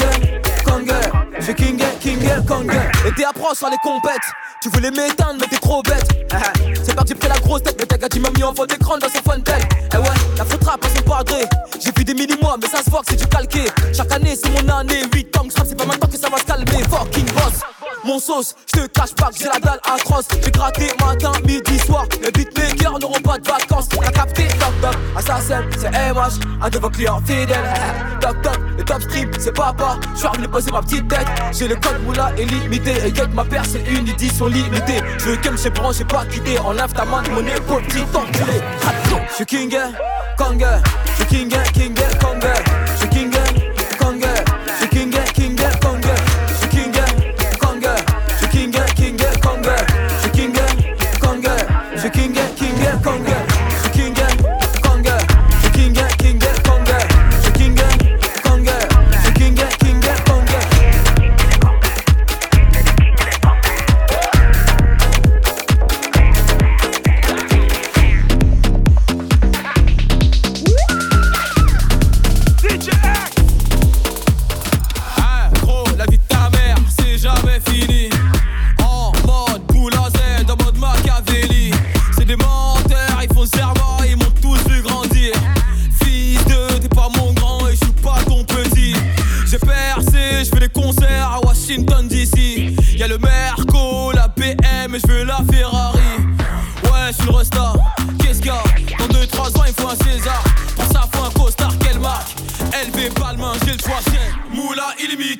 je 1.39 1.45
suis 1.45 1.55
king, 1.55 1.79
king, 1.99 2.71
et 3.07 3.13
t'es 3.17 3.25
approche 3.25 3.57
sur 3.57 3.71
les 3.71 3.79
compètes. 3.83 4.21
Tu 4.61 4.69
voulais 4.69 4.91
m'éteindre, 4.91 5.37
mais 5.41 5.47
t'es 5.47 5.57
trop 5.57 5.83
bête. 5.83 6.09
C'est 6.83 6.95
parti 6.95 7.15
pris 7.15 7.29
la 7.29 7.39
grosse 7.39 7.63
tête, 7.63 7.77
mais 7.79 7.87
t'as 7.87 7.97
gars, 7.97 8.09
tu 8.11 8.21
m'as 8.21 8.31
mis 8.31 8.43
en 8.43 8.55
fond 8.55 8.67
d'écran 8.67 8.99
dans 8.99 9.09
son 9.09 9.23
fontaine. 9.31 9.63
Eh 9.95 9.97
ouais, 9.97 10.05
la 10.37 10.45
faute 10.45 10.65
rap, 10.65 10.85
son 10.95 11.03
padré. 11.03 11.47
J'ai 11.83 11.91
vu 11.97 12.05
des 12.05 12.15
mini-mois, 12.15 12.57
mais 12.61 12.69
ça 12.69 12.83
se 12.83 12.91
voit 12.91 13.01
que 13.01 13.07
c'est 13.11 13.17
du 13.17 13.27
calqué. 13.27 13.65
Chaque 13.95 14.13
année, 14.13 14.37
c'est 14.37 14.51
mon 14.51 14.69
année. 14.69 15.03
8 15.13 15.37
ans 15.39 15.45
que 15.45 15.53
c'est 15.55 15.75
pas 15.75 15.87
maintenant 15.87 16.09
que 16.09 16.19
ça 16.19 16.29
va 16.29 16.39
se 16.39 16.45
calmer. 16.45 16.83
Fucking 16.91 17.27
boss. 17.33 17.74
Mon 18.05 18.19
sauce, 18.19 18.55
je 18.67 18.83
te 18.83 18.87
cache 18.89 19.15
pas 19.15 19.31
j'ai 19.39 19.47
la 19.47 19.59
dalle 19.59 19.81
atroce. 19.83 20.27
J'ai 20.43 20.51
gratté 20.51 20.89
matin, 21.01 21.33
midi, 21.47 21.79
soir. 21.79 22.07
Les 22.23 22.31
beatmakers 22.31 22.99
n'auront 22.99 23.21
pas 23.21 23.39
de 23.39 23.49
vacances. 23.49 23.89
T'as 23.89 24.11
capté, 24.11 24.47
toc 24.49 24.81
toc, 24.83 24.97
assassin, 25.17 25.63
c'est 25.79 25.91
MH, 25.91 26.41
un 26.61 26.69
de 26.69 26.79
vos 26.79 26.91
clients 26.91 27.21
fidèles. 27.25 27.57
Toc 28.21 28.43
toc, 28.43 28.59
le 28.77 28.85
top 28.85 29.03
stream, 29.03 29.31
c'est 29.39 29.55
papa. 29.55 29.99
J'suis 30.15 30.27
revenu 30.27 30.49
poser 30.49 30.71
ma 30.71 30.83
petite 30.83 31.09
tête. 31.09 31.27
J'ai 31.53 31.69
le 31.69 31.77
code 31.77 32.03
moula 32.05 32.33
illimité. 32.39 32.93
Et 33.07 33.15
get 33.15 33.29
ma 33.35 33.45
paire, 33.45 33.65
c'est 33.67 33.85
une 33.91 34.07
édition 34.09 34.47
limitée. 34.47 35.01
Je 35.19 35.31
veux 35.31 35.37
qu'elle 35.37 35.57
j'ai 35.57 35.71
j'ai 35.93 36.05
pas 36.05 36.25
quitté. 36.27 36.59
Enlève 36.59 36.93
ta 36.93 37.05
main 37.05 37.23
mon 37.31 37.47
épaule, 37.47 37.83
petit 37.85 38.05
enculé. 38.15 38.61
J'suis 39.33 39.47
king, 39.47 39.77
kong, 40.37 40.65
j'suis 41.17 41.27
king, 41.27 41.55
king, 41.73 41.84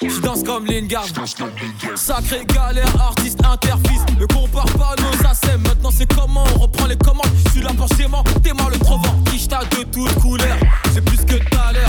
Je 0.00 0.20
danse 0.20 0.44
comme 0.44 0.66
Lingard. 0.66 1.06
Sacré 1.96 2.44
galère, 2.46 3.00
artiste 3.00 3.44
interfils. 3.44 4.00
Ne 4.18 4.26
compare 4.26 4.70
pas 4.78 4.94
nos 4.98 5.26
assèmes. 5.26 5.62
Maintenant 5.62 5.90
c'est 5.92 6.12
comment 6.12 6.44
on 6.54 6.58
reprend 6.60 6.86
les 6.86 6.96
commandes. 6.96 7.26
Je 7.46 7.50
suis 7.50 7.60
là 7.62 7.70
pour 7.76 7.88
t'es 8.42 8.52
mal 8.52 8.72
le 8.72 8.78
trovant. 8.78 9.22
Quicheta 9.30 9.60
de 9.64 9.84
toutes 9.84 10.14
couleurs? 10.20 10.56
C'est 10.92 11.04
plus 11.04 11.18
que 11.24 11.42
t'as 11.50 11.72
l'air. 11.72 11.88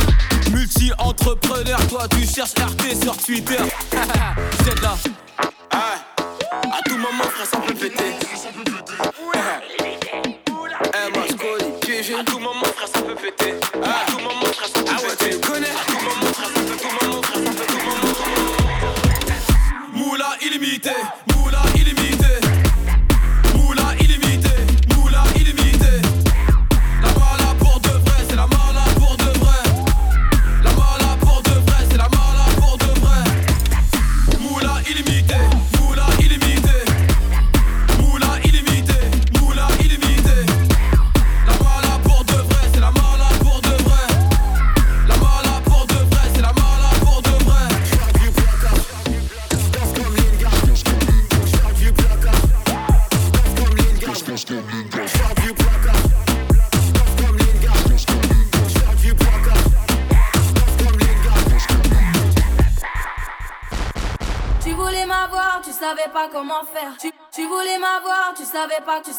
Multi-entrepreneur, 0.52 1.88
toi 1.88 2.08
tu 2.10 2.26
cherches 2.26 2.54
RT 2.54 3.04
sur 3.04 3.16
Twitter. 3.18 3.58
C'est 4.64 4.82
là. 4.82 4.98
À 5.72 6.82
tout 6.86 6.98
moment, 6.98 7.24
frère, 7.24 7.46
ça 7.46 7.58
peut 7.58 7.74
péter. 7.74 8.16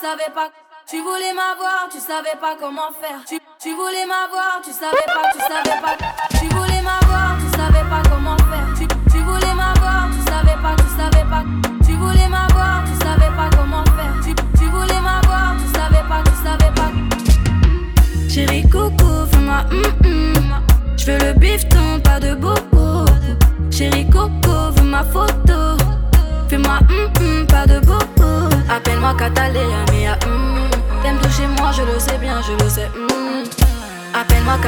Savais 0.01 0.31
pas, 0.35 0.51
tu 0.87 1.01
voulais 1.03 1.33
m'avoir, 1.35 1.89
tu 1.91 1.99
savais 1.99 2.37
pas 2.41 2.57
comment 2.59 2.91
faire. 3.01 3.21
Tu, 3.27 3.39
tu 3.59 3.75
voulais 3.75 4.07
m'avoir, 4.07 4.61
tu 4.65 4.73
savais 4.73 5.07
pas, 5.07 5.31
tu 5.33 5.39
savais 5.39 5.80
pas. 5.80 5.80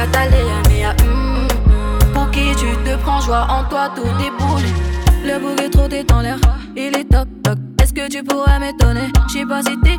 Hum, 0.03 1.47
Pour 2.13 2.29
qui 2.31 2.53
tu 2.57 2.65
te 2.83 2.95
prends, 2.97 3.21
joie 3.21 3.47
en 3.49 3.63
toi, 3.69 3.89
tout 3.95 4.03
déboule. 4.21 4.61
Le 5.25 5.39
bouc 5.39 5.61
est 5.61 5.69
trop 5.69 5.87
dans 5.87 6.19
l'air, 6.21 6.37
il 6.75 6.93
est 6.95 7.05
toc 7.09 7.27
toc. 7.41 7.57
Est-ce 7.81 7.93
que 7.93 8.09
tu 8.09 8.21
pourrais 8.21 8.59
m'étonner? 8.59 9.11
J'sais 9.29 9.45
pas 9.45 9.61
si 9.61 9.79
t'es 9.81 9.97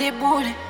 toi, 0.00 0.42
tout 0.42 0.69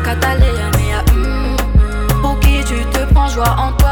Cataléa, 0.00 0.70
mais 0.76 1.12
hum. 1.12 1.56
Pour 2.20 2.40
qui 2.40 2.64
tu 2.64 2.84
te 2.86 3.04
prends, 3.12 3.28
joie 3.28 3.56
en 3.58 3.72
toi, 3.72 3.83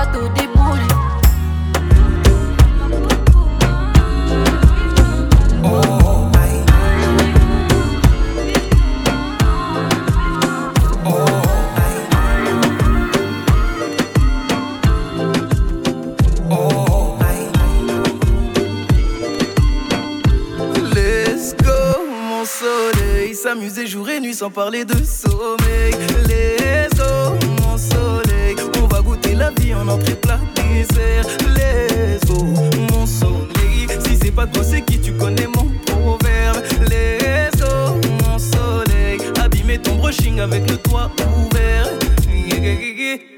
S'amuser 23.73 23.87
jour 23.87 24.09
et 24.11 24.21
nuit 24.21 24.35
sans 24.35 24.51
parler 24.51 24.85
de 24.85 24.95
sommeil. 25.05 25.93
Let's 26.27 26.95
go, 26.99 27.37
mon 27.63 27.79
soleil. 27.79 28.57
On 28.83 28.87
va 28.87 29.01
goûter 29.01 29.35
la 29.35 29.51
vie 29.51 29.73
en 29.75 29.89
entrée 29.89 30.15
plat 30.15 30.41
dessert. 30.57 31.25
Let's 31.55 32.25
go, 32.27 32.45
mon 32.91 33.07
soleil. 33.07 33.87
Si 34.05 34.17
c'est 34.21 34.31
pas 34.31 34.47
toi, 34.47 34.63
c'est 34.63 34.83
qui 34.83 35.01
tu 35.01 35.13
connais 35.13 35.47
mon 35.47 35.69
proverbe. 35.87 36.59
Let's 36.83 37.61
go, 37.61 37.99
mon 38.25 38.39
soleil. 38.39 39.21
Abîmer 39.43 39.79
ton 39.79 39.95
brushing 39.97 40.41
avec 40.41 40.71
le 40.71 40.77
toit 40.77 41.11
ouvert. 41.39 41.89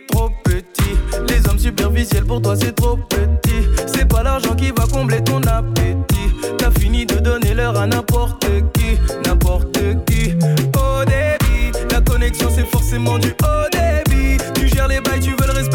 Trop 0.08 0.30
petit, 0.44 0.96
les 1.28 1.48
hommes 1.48 1.58
superficiels 1.58 2.24
pour 2.24 2.40
toi 2.42 2.56
c'est 2.56 2.74
trop 2.74 2.96
petit. 2.96 3.68
C'est 3.86 4.08
pas 4.08 4.22
l'argent 4.22 4.54
qui 4.54 4.70
va 4.70 4.86
combler 4.92 5.22
ton 5.22 5.40
appétit. 5.42 6.30
T'as 6.58 6.70
fini 6.70 7.06
de 7.06 7.16
donner 7.16 7.54
l'heure 7.54 7.76
à 7.78 7.86
n'importe 7.86 8.43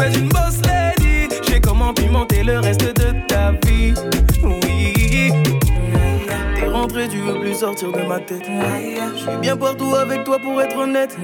d'une 0.08 0.28
boss 0.28 0.60
lady. 0.64 1.28
J'ai 1.48 1.60
comment 1.60 1.92
pimenter 1.92 2.42
le 2.42 2.58
reste 2.58 2.80
de 2.80 3.26
ta 3.26 3.52
vie. 3.66 3.94
Oui. 4.42 5.32
T'es 6.56 6.66
rentré, 6.66 7.08
tu 7.08 7.18
veux 7.18 7.40
plus 7.40 7.54
sortir 7.54 7.92
de 7.92 8.00
ma 8.02 8.18
tête. 8.20 8.44
Je 9.14 9.18
suis 9.18 9.38
bien 9.40 9.56
partout 9.56 9.94
avec 9.94 10.24
toi 10.24 10.38
pour 10.38 10.60
être 10.62 10.76
honnête. 10.76 11.16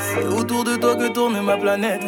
C'est 0.00 0.26
autour 0.26 0.64
de 0.64 0.76
toi 0.76 0.94
que 0.96 1.08
tourne 1.08 1.40
ma 1.42 1.56
planète. 1.56 2.02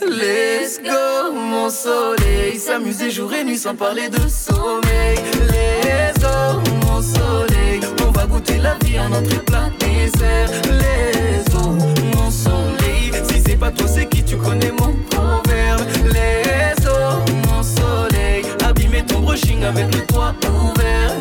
Let's 0.00 0.80
go, 0.82 1.32
mon 1.34 1.68
soleil. 1.68 2.58
S'amuser 2.58 3.10
jour 3.10 3.32
et 3.34 3.44
nuit 3.44 3.58
sans 3.58 3.74
parler 3.74 4.08
de 4.08 4.26
sommeil. 4.28 5.18
Let's 5.48 6.18
go, 6.20 6.60
mon 6.86 7.02
soleil. 7.02 7.80
On 8.06 8.10
va 8.10 8.26
goûter 8.26 8.58
la 8.58 8.74
vie 8.84 8.98
en 8.98 9.12
entrée 9.12 9.38
plat 9.40 9.70
dessert. 9.78 10.50
Let's 10.64 11.54
go, 11.54 11.70
mon 12.16 12.30
soleil. 12.30 13.12
Si 13.30 13.42
c'est 13.44 13.56
pas 13.56 13.70
toi, 13.70 13.86
c'est 13.86 14.06
qui 14.06 14.17
tu 14.28 14.36
connais 14.36 14.72
mon 14.72 14.94
proverbe. 15.10 15.82
Let's 16.12 16.84
go, 16.84 17.24
mon 17.46 17.62
soleil. 17.62 18.44
Abîmer 18.64 19.04
ton 19.06 19.20
brushing 19.20 19.64
avec 19.64 19.94
le 19.94 20.02
toit 20.06 20.34
ouvert. 20.46 21.14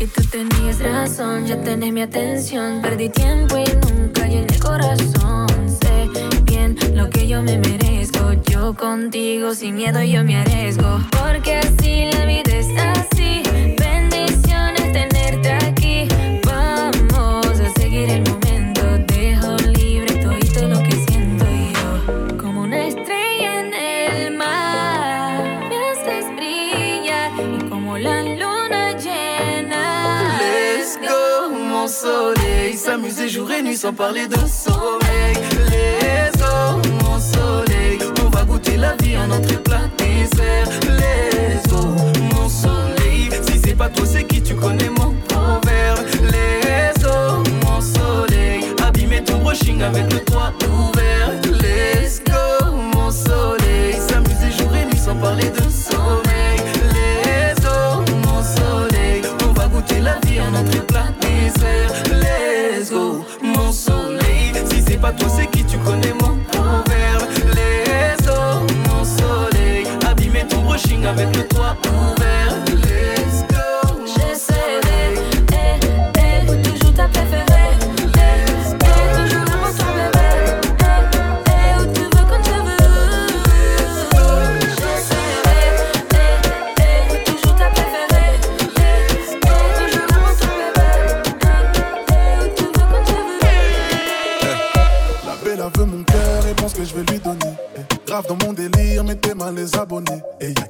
Y 0.00 0.06
tú 0.06 0.22
tenías 0.30 0.80
razón, 0.80 1.46
ya 1.46 1.56
tenés 1.60 1.92
mi 1.92 2.02
atención. 2.02 2.80
Perdí 2.82 3.08
tiempo 3.08 3.56
y 3.56 3.64
nunca 3.86 4.26
llené 4.26 4.46
el 4.52 4.60
corazón. 4.60 5.46
Sé 5.68 6.08
bien 6.44 6.76
lo 6.94 7.08
que 7.10 7.26
yo 7.26 7.42
me 7.42 7.58
merezco. 7.58 8.32
Yo 8.48 8.74
contigo 8.74 9.54
sin 9.54 9.76
miedo 9.76 10.02
yo 10.02 10.24
me 10.24 10.36
arriesgo. 10.36 11.00
Porque 11.10 11.56
así 11.56 12.10
la 12.12 12.26
vida 12.26 12.52
es 12.52 12.68
así. 12.76 13.42
Bendiciones 13.78 14.92
tenerte 14.92 15.52
aquí. 15.52 15.77
S'amuser 32.88 33.28
jour 33.28 33.50
et 33.50 33.62
nuit 33.62 33.76
sans 33.76 33.92
parler 33.92 34.26
de 34.28 34.38
sommeil. 34.46 35.36
Let's 35.68 36.38
go, 36.38 36.80
mon 37.04 37.20
soleil. 37.20 37.98
On 38.24 38.30
va 38.30 38.46
goûter 38.46 38.78
la 38.78 38.96
vie 39.02 39.14
en 39.18 39.30
entrée 39.30 39.58
plat 39.58 39.90
dessert. 39.98 40.70
Let's 40.88 41.68
go, 41.68 41.82
mon 42.32 42.48
soleil. 42.48 43.28
Si 43.42 43.58
c'est 43.62 43.74
pas 43.74 43.90
toi, 43.90 44.06
c'est 44.06 44.24
qui 44.24 44.42
tu 44.42 44.54
connais 44.54 44.88
mon 44.88 45.12
proverbe. 45.28 45.98
Let's 46.32 47.04
go, 47.04 47.42
mon 47.66 47.82
soleil. 47.82 48.64
Abîmer 48.82 49.22
ton 49.22 49.36
brushing 49.36 49.82
avec 49.82 50.10
le 50.10 50.20
toit 50.20 50.54
ouvert. 50.64 51.32
Let's 51.44 52.22
go, 52.24 52.74
mon 52.74 53.10
soleil. 53.10 53.96
S'amuser 54.08 54.50
jour 54.58 54.74
et 54.74 54.86
nuit 54.86 54.96
sans 54.96 55.16
parler 55.16 55.50
de 55.50 55.68
sommeil. 55.68 56.58
Let's 56.94 57.60
go, 57.60 58.02
mon 58.24 58.42
soleil. 58.42 59.24
On 59.46 59.52
va 59.52 59.66
goûter 59.66 60.00
la 60.00 60.18
vie 60.26 60.40
en 60.40 60.54
entrée 60.54 60.80
plat 60.80 61.08
dessert. 61.20 61.97
Mon 62.90 63.72
soleil. 63.72 64.52
Si 64.70 64.82
c'est 64.86 64.96
pas 64.96 65.12
toi, 65.12 65.28
c'est 65.28 65.46
qui 65.50 65.64
tu 65.64 65.76
connais 65.78 66.12
mon 66.14 66.38
proverbe. 66.50 67.28
Let's 67.54 68.26
go, 68.26 68.66
mon 68.88 69.04
soleil. 69.04 69.86
Abîmer 70.06 70.46
ton 70.48 70.62
brushing 70.62 71.04
avec 71.04 71.36
le 71.36 71.46
toit 71.48 71.76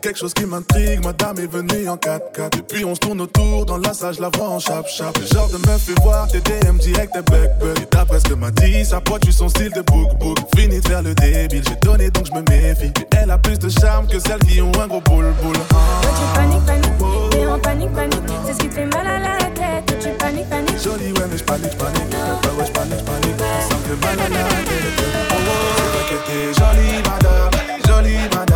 quelque 0.08 0.20
chose 0.20 0.32
qui 0.32 0.46
m'intrigue, 0.46 1.04
madame 1.04 1.38
est 1.38 1.52
venue 1.52 1.86
en 1.86 1.96
4x4 1.96 2.56
Depuis 2.56 2.82
on 2.82 2.94
se 2.94 3.00
tourne 3.00 3.20
autour, 3.20 3.66
dans 3.66 3.76
la 3.76 3.92
salle 3.92 4.14
je 4.14 4.22
la 4.22 4.30
vois 4.30 4.48
en 4.48 4.58
chap-chap 4.58 5.14
Le 5.18 5.26
genre 5.26 5.50
de 5.50 5.58
meuf 5.66 5.82
fait 5.82 6.00
voir 6.00 6.26
tes 6.28 6.40
DM 6.40 6.78
direct 6.78 7.12
tes 7.12 7.20
bec 7.30 7.50
Et 7.76 7.86
d'après 7.94 8.18
ce 8.20 8.24
que 8.24 8.32
m'a 8.32 8.50
dit, 8.50 8.86
sa 8.86 9.02
pote 9.02 9.20
tu 9.20 9.32
son 9.32 9.50
style 9.50 9.70
de 9.70 9.82
book 9.82 10.18
book 10.18 10.38
Fini 10.56 10.80
de 10.80 10.88
faire 10.88 11.02
le 11.02 11.14
débile, 11.14 11.62
j'ai 11.68 11.76
donné 11.82 12.10
donc 12.10 12.24
je 12.24 12.32
me 12.32 12.40
méfie. 12.48 12.90
Elle 13.20 13.30
a 13.30 13.36
plus 13.36 13.58
de 13.58 13.68
charme 13.68 14.06
que 14.06 14.18
celles 14.18 14.40
qui 14.40 14.62
ont 14.62 14.72
un 14.80 14.86
gros 14.86 15.02
boule 15.02 15.26
boule 15.42 15.56
tu 15.58 16.24
paniques, 16.34 16.64
paniques, 16.64 17.30
t'es 17.30 17.46
en 17.46 17.58
panique, 17.58 17.92
panique. 17.92 18.22
C'est 18.46 18.52
ce 18.54 18.58
qui 18.58 18.68
te 18.68 18.74
fait 18.74 18.86
mal 18.86 19.06
à 19.06 19.18
la 19.18 19.36
tête, 19.50 19.98
tu 20.00 20.08
paniques, 20.18 20.48
paniques. 20.48 20.82
Jolie 20.82 21.12
ouais 21.12 21.26
mais 21.30 21.36
je 21.36 21.44
panique, 21.44 21.76
panique. 21.76 22.02
Ouais 22.10 22.58
ouais 22.58 22.66
je 22.66 22.72
panique, 22.72 23.04
panique. 23.04 23.38
Ça 23.68 23.74
me 23.76 23.96
fait 23.96 24.06
mal 24.06 24.18
à 24.18 24.28
la 24.28 24.38
tête. 24.38 25.04
Oh, 25.30 25.34
C'est 25.76 25.90
vrai 25.92 26.04
que 26.08 26.16
t'es 26.26 26.54
jolie 26.58 27.02
madame, 27.02 27.50
jolie 27.86 28.28
madame 28.34 28.47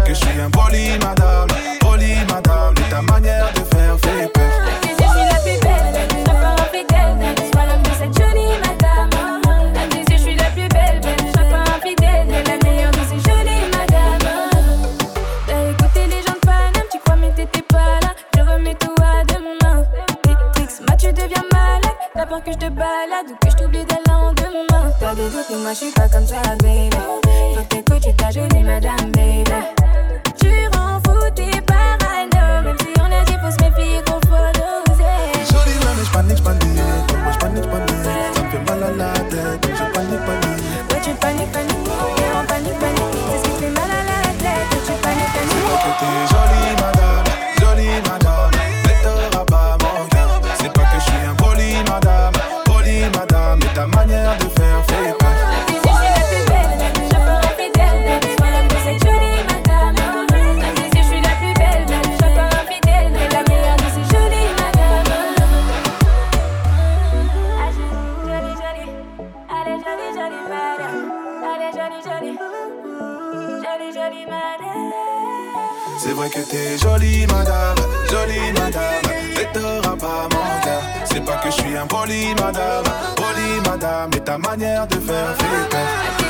que 0.00 0.14
je 0.14 0.20
suis 0.20 0.40
un 0.40 0.50
poli 0.50 0.98
madame. 0.98 1.48
Poli 1.80 2.14
madame 2.28 2.74
Mais 2.76 2.88
ta 2.90 3.02
manière 3.02 3.52
de 3.52 3.60
faire 3.74 3.96
fait 4.00 4.28
peur 4.32 4.50
Je 4.82 4.88
suis 4.88 5.26
la 5.30 5.38
plus 5.40 5.60
belle, 5.60 6.24
pas 6.24 6.32
un 6.32 6.66
fidèle. 6.72 7.34
Sois 7.52 7.66
l'homme 7.66 7.82
de 7.82 7.90
cette 7.90 8.18
jolie 8.18 8.58
madame. 8.64 9.10
Je 10.10 10.16
suis 10.16 10.36
la 10.36 10.50
plus 10.50 10.68
belle, 10.68 11.00
je 11.02 11.38
pas 11.38 11.64
La 12.44 12.68
meilleure 12.68 12.90
de 12.90 13.02
ces 13.08 13.30
jolies 13.30 13.70
T'as 15.46 15.70
écouté 15.70 16.06
les 16.06 16.22
gens 16.22 16.34
de 16.34 16.90
tu 16.90 16.98
crois 16.98 17.16
mais 17.16 17.30
t'étais 17.30 17.62
pas 17.62 18.00
là. 18.02 18.14
Je 18.36 18.40
remets 18.40 18.74
tout 18.74 18.94
à 19.00 19.24
demain. 19.24 19.84
Ma 20.88 20.96
tu 20.96 21.12
deviens 21.12 21.44
malade. 21.52 21.96
T'as 22.14 22.26
peur 22.26 22.42
que 22.42 22.52
je 22.52 22.58
te 22.58 22.68
balade 22.70 23.30
ou 23.30 23.36
que 23.44 23.50
je 23.50 23.56
t'oublie 23.56 23.84
dès 23.84 23.96
le 24.06 24.12
lendemain. 24.12 24.92
T'as 25.00 25.14
des 25.14 25.28
doutes 25.28 25.62
moi 25.62 25.72
je 25.72 25.78
suis 25.78 25.92
pas 25.92 26.08
comme 26.08 26.26
ça 26.26 26.42
baby. 26.62 26.96
Faut 27.54 27.94
que 27.94 28.00
tu 28.00 28.14
ta 28.14 28.30
jolie 28.30 28.62
madame 28.62 29.12
baby 29.12 29.75
madame. 82.46 82.84
Poli 83.16 83.60
madame 83.68 84.10
Mais 84.12 84.20
ta 84.20 84.38
manière 84.38 84.86
de 84.86 84.96
faire 84.96 85.34
fait 85.38 86.25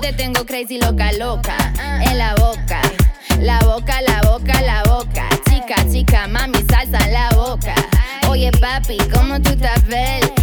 Te 0.00 0.12
tengo 0.12 0.44
crazy 0.46 0.78
loca, 0.78 1.10
loca. 1.12 1.56
En 2.00 2.18
la 2.18 2.34
boca. 2.36 2.80
La 3.40 3.58
boca, 3.60 4.00
la 4.02 4.20
boca, 4.22 4.60
la 4.62 4.82
boca. 4.84 5.28
Chica, 5.48 5.76
chica, 5.90 6.26
mami, 6.28 6.58
salsa 6.70 6.98
en 7.06 7.12
la 7.12 7.28
boca. 7.34 7.74
Oye, 8.28 8.50
papi, 8.52 8.96
¿cómo 9.12 9.40
tú 9.40 9.50
estás? 9.50 9.82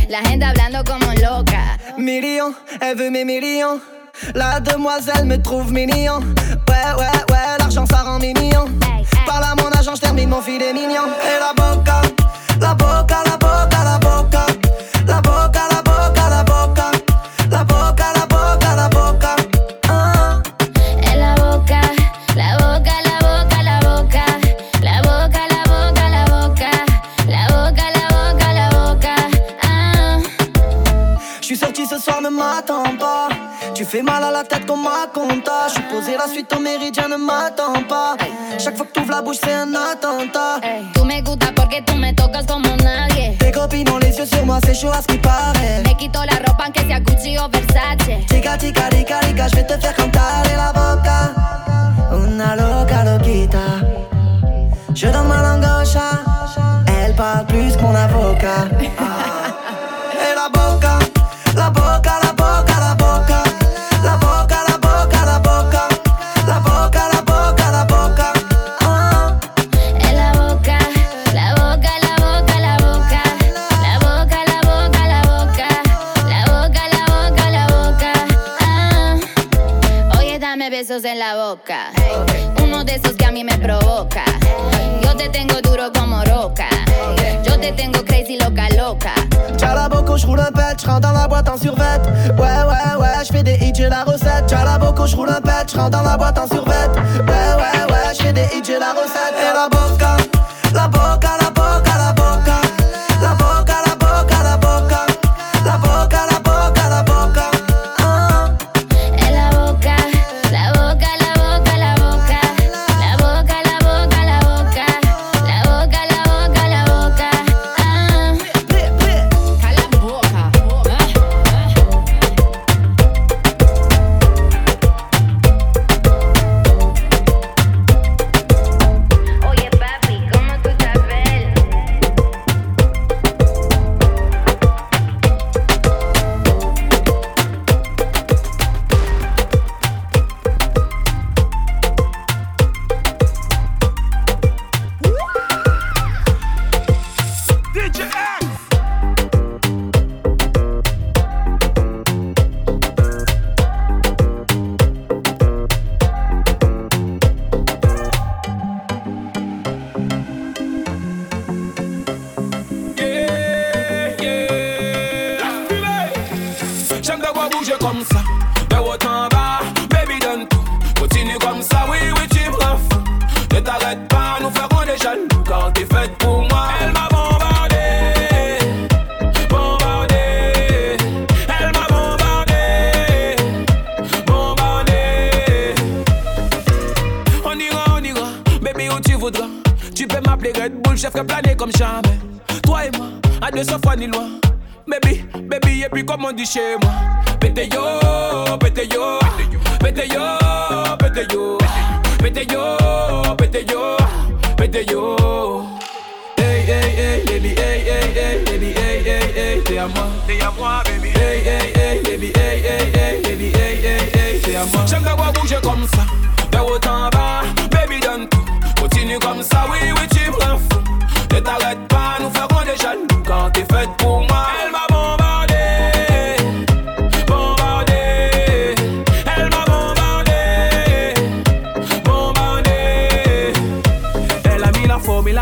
La 0.09 0.19
gente 0.21 0.45
hablando 0.45 0.83
como 0.83 1.11
loca. 1.13 1.77
Millions, 1.97 2.55
elle 2.81 2.95
veut 2.97 3.11
mes 3.11 3.25
millions. 3.25 3.81
La 4.33 4.59
demoiselle 4.59 5.25
me 5.25 5.37
trouve 5.37 5.71
mignon. 5.71 6.19
Ouais, 6.67 6.93
ouais, 6.97 7.23
ouais, 7.31 7.57
l'argent 7.59 7.85
ça 7.85 8.03
rend 8.03 8.19
mignon. 8.19 8.65
Parle 9.25 9.43
à 9.43 9.55
mon 9.55 9.69
agent, 9.71 9.95
je 9.95 10.01
termine 10.01 10.29
mon 10.29 10.41
filet 10.41 10.73
mignon. 10.73 11.07
Et 11.23 11.39
la 11.39 11.53
boca, 11.53 12.01
la 12.59 12.73
boca, 12.73 13.23
la 13.25 13.37
boca, 13.37 13.83
la 13.83 13.97
boca. 13.99 14.54
Tu 33.95 34.01
fais 34.01 34.11
mal 34.11 34.25
à 34.25 34.29
la 34.29 34.43
tête 34.43 34.65
comme 34.65 34.83
ma. 34.83 35.07
Je 35.69 35.71
suis 35.71 35.83
posé 35.83 36.17
la 36.17 36.27
suite 36.27 36.51
au 36.53 36.59
méridien, 36.59 37.07
ne 37.07 37.15
m'attends 37.15 37.81
pas. 37.87 38.17
Chaque 38.59 38.75
fois 38.75 38.85
que 38.87 38.91
t'ouvres 38.91 39.11
la 39.11 39.21
bouche, 39.21 39.37
c'est 39.41 39.53
un 39.53 39.73
attentat. 39.73 40.59
Tú 40.93 41.05
me 41.05 41.21
gusta 41.21 41.53
porque 41.55 41.81
tú 41.81 41.95
me 41.95 42.11
tocas 42.13 42.45
como 42.45 42.75
nadie. 42.83 43.37
Tes 43.39 43.53
copines 43.53 43.89
ont 43.89 43.99
les 43.99 44.17
yeux 44.17 44.25
sur 44.25 44.45
moi, 44.45 44.59
c'est 44.65 44.75
chaud 44.75 44.91
à 44.91 45.01
ce 45.01 45.07
qui 45.07 45.17
paraît. 45.17 45.81
Me 45.85 45.95
quito 45.97 46.19
la 46.25 46.39
ropa 46.45 46.65
aunque 46.65 46.81
sea 46.81 46.99
Gucci 46.99 47.37
o 47.37 47.47
Versace. 47.47 48.25
Chica, 48.29 48.57
chica, 48.57 48.89
rica, 48.89 49.19
rica, 49.21 49.47
je 49.47 49.55
vais 49.55 49.65
te 49.65 49.79
faire 49.79 49.95
cantar 49.95 50.43
la 50.57 50.73
boca. 50.73 51.33
Una 52.11 52.57
loca, 52.57 53.05
loquita. 53.05 53.79
Je 54.93 55.07
donne 55.07 55.27
ma 55.29 55.41
langue. 55.41 55.63
Elle 57.01 57.15
parle 57.15 57.45
plus 57.45 57.77
que 57.77 57.81
mon 57.81 57.95
avocat. 57.95 58.67
Et 58.81 58.89
besos 80.95 81.11
en 81.11 81.19
la 81.19 81.35
boca. 81.35 81.91
Uno 82.63 82.83
de 82.83 82.95
esos 82.95 83.13
que 83.13 83.25
a 83.25 83.31
mí 83.31 83.43
me 83.43 83.57
provoca. 83.57 84.23
Yo 85.01 85.15
te 85.15 85.29
tengo 85.29 85.61
duro 85.61 85.91
como 85.93 86.23
roca. 86.23 86.67
Yo 87.43 87.59
te 87.59 87.71
tengo 87.73 88.03
crazy 88.05 88.37
loca, 88.37 88.69
loca. 88.69 89.13
T'as 89.57 89.75
la 89.75 89.89
boco, 89.89 90.17
je 90.17 90.25
roule 90.25 90.41
un 90.41 90.51
pet, 90.51 90.79
je 90.79 90.87
rentre 90.87 91.01
dans 91.01 91.13
la 91.13 91.27
boîte 91.27 91.49
en 91.49 91.57
survêt. 91.57 91.99
Ouais, 92.37 92.63
ouais, 92.67 92.95
ouais, 92.99 93.25
je 93.25 93.31
fais 93.31 93.43
des 93.43 93.55
hits, 93.55 93.73
j'ai 93.75 93.89
la 93.89 94.03
recette. 94.03 94.47
T'as 94.47 94.63
la 94.63 94.77
boco, 94.77 95.05
je 95.05 95.15
roule 95.15 95.29
un 95.29 95.41
pet, 95.41 95.69
je 95.71 95.77
rentre 95.77 95.91
dans 95.91 96.03
la 96.03 96.17
boîte 96.17 96.37
en 96.37 96.47
survêt. 96.47 96.87
Ouais, 96.93 97.55
ouais, 97.57 97.93
ouais, 97.93 98.13
je 98.17 98.23
fais 98.23 98.33
des 98.33 98.47
hits, 98.53 98.63
j'ai 98.65 98.79
la 98.79 98.93
recette. 98.93 99.35
Et 99.39 99.53
la 99.53 99.67
boca, 99.69 100.17
la 100.73 100.87
boca, 100.87 101.37
la 101.41 101.44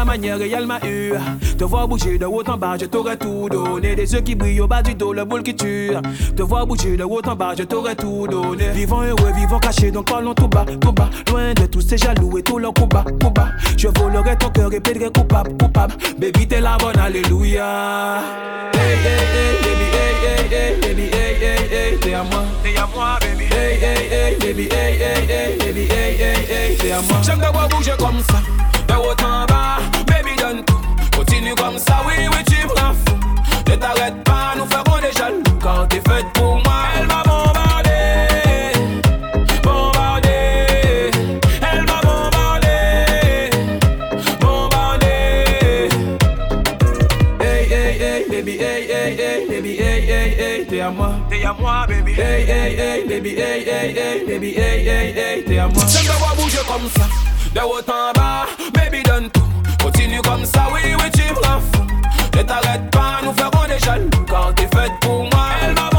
la 0.04 0.12
manière 0.12 0.42
et 0.42 0.52
elle 0.52 0.68
m'a 0.68 0.80
eu. 0.86 1.14
Te 1.58 1.64
voir 1.64 1.88
bouger 1.88 2.18
de 2.18 2.26
haut 2.26 2.44
en 2.46 2.58
bas, 2.58 2.76
je 2.80 2.86
t'aurais 2.86 3.16
tout 3.16 3.48
donné. 3.50 3.96
Des 3.96 4.14
yeux 4.14 4.20
qui 4.20 4.36
brillent 4.36 4.60
au 4.60 4.68
bas 4.68 4.82
du 4.82 4.96
dos, 4.96 5.14
le 5.14 5.24
boule 5.24 5.44
qui 5.44 5.56
tue. 5.56 5.92
Te 6.36 6.44
voir 6.44 6.68
bouger 6.68 6.98
de 6.98 7.04
haut 7.04 7.22
en 7.26 7.36
bas, 7.36 7.54
je 7.58 7.64
t'aurais 7.64 7.96
tout 7.96 8.28
donné. 8.28 8.70
Vivant 8.72 9.04
heureux, 9.04 9.32
vivant 9.34 9.60
caché, 9.60 9.92
donc 9.92 10.08
parlons 10.08 10.34
tout 10.34 10.50
bas, 10.50 10.66
tout 10.82 10.92
bas. 10.92 11.10
Loin 11.30 11.54
de 11.54 11.66
tous 11.68 11.82
ces 11.82 11.98
jaloux 11.98 12.38
et 12.38 12.44
tout 12.44 12.60
leur 12.60 12.74
combat, 12.74 13.06
combat. 13.22 13.48
Je 13.78 13.88
volerai 13.88 14.38
ton 14.38 14.50
cœur 14.50 14.74
et 14.74 14.82
plaiderai 14.82 15.10
coupable, 15.10 15.56
coupable. 15.58 15.94
Baby, 16.20 16.48
t'es 16.48 16.60
la 16.60 16.78
bonne, 16.78 17.00
alléluia. 17.00 18.20
Hey, 18.74 18.82
hey, 18.82 19.24
hey, 19.36 19.56
baby, 19.64 19.88
hey, 19.94 20.16
hey, 20.26 20.48
hey, 20.52 20.82
baby, 20.82 21.04
hey, 21.14 21.36
hey, 21.40 21.92
hey, 21.92 22.00
t'es 22.00 22.14
à 22.14 22.24
moi. 22.24 22.44
T'es 22.62 22.78
à 22.78 22.90
moi, 22.94 23.20
baby. 23.22 23.46
Hey, 23.46 23.80
hey, 23.82 24.10
hey, 24.12 24.36
baby, 24.36 24.64
hey, 24.64 24.98
hey, 25.00 25.24
hey, 25.30 25.58
baby, 25.60 25.82
hey, 25.90 26.16
hey, 26.20 26.72
hey, 26.72 26.78
t'es 26.78 26.92
à 26.92 27.02
moi. 27.02 27.22
J'aime 27.24 27.40
te 27.40 27.54
voir 27.54 27.70
bouger 27.70 27.94
comme 27.98 28.20
ça 28.20 28.42
de 28.94 29.00
haut 29.00 29.26
en 29.26 29.46
bas. 29.46 29.80
Baby, 30.08 30.36
donne 30.38 30.64
tout. 30.66 30.82
Continue 31.16 31.56
comme 31.56 31.78
ça, 31.78 32.02
oui, 32.06 32.28
oui, 32.32 32.38
tu 32.48 32.66
me 32.66 32.76
fou. 32.76 33.16
Ne 33.70 33.76
t'arrête 33.76 34.24
pas, 34.24 34.54
nous 34.58 34.66
ferons 34.66 35.00
des 35.02 35.12
jaloux. 35.18 35.44
Quand 35.62 35.88
t'es 35.88 36.02
faite 36.08 36.26
pour 36.34 36.56
moi, 36.64 36.80
elle 36.98 37.08
m'a 37.08 37.24
bombardé. 37.24 37.90
Bombardé. 39.64 40.30
Elle 41.72 41.84
m'a 41.86 42.02
bombardé. 42.02 43.50
Bombardé. 44.40 45.06
Hey, 47.40 47.68
hey, 47.72 48.02
hey, 48.02 48.26
baby, 48.30 48.58
hey, 48.60 48.88
hey, 48.92 49.18
hey, 49.18 49.48
baby, 49.50 49.78
hey, 49.78 50.02
hey, 50.10 50.36
hey, 50.40 50.66
t'es 50.68 50.82
à 50.82 50.92
moi. 50.92 51.12
T'es 51.30 51.44
à 51.44 51.54
moi, 51.60 51.86
baby. 51.88 52.14
Hey, 52.14 52.46
hey, 52.48 52.76
hey, 52.78 53.04
baby, 53.08 53.30
hey, 53.38 53.64
hey, 53.66 53.96
hey, 53.96 54.26
baby, 54.28 54.54
hey, 54.56 54.88
hey, 54.88 55.14
hey, 55.18 55.44
t'es 55.46 55.58
à 55.58 55.68
moi. 55.68 55.84
J'aime 55.88 56.04
te 56.04 56.18
voir 56.20 56.36
bouger 56.36 56.60
comme 56.68 56.90
ça. 56.96 57.08
The 57.54 57.60
water 57.68 57.94
en 57.94 58.14
bas, 58.14 58.48
baby 58.74 59.04
done 59.04 59.30
too. 59.30 59.42
Continue 59.80 60.22
comme 60.24 60.44
ça, 60.44 60.70
oui, 60.74 60.82
oui, 60.98 61.12
tu 61.14 61.22
me 61.22 61.36
fous. 61.36 61.86
Ne 62.36 62.42
t'arrête 62.42 62.90
pas, 62.90 63.20
nous 63.24 63.34
ferons 63.34 63.68
des 63.68 63.78
jaloux. 63.78 64.10
Quand 64.28 64.54
t'es 64.56 64.64
faite 64.76 64.92
pour 65.02 65.22
moi, 65.24 65.50
elle 65.62 65.76
m'a 65.76 65.90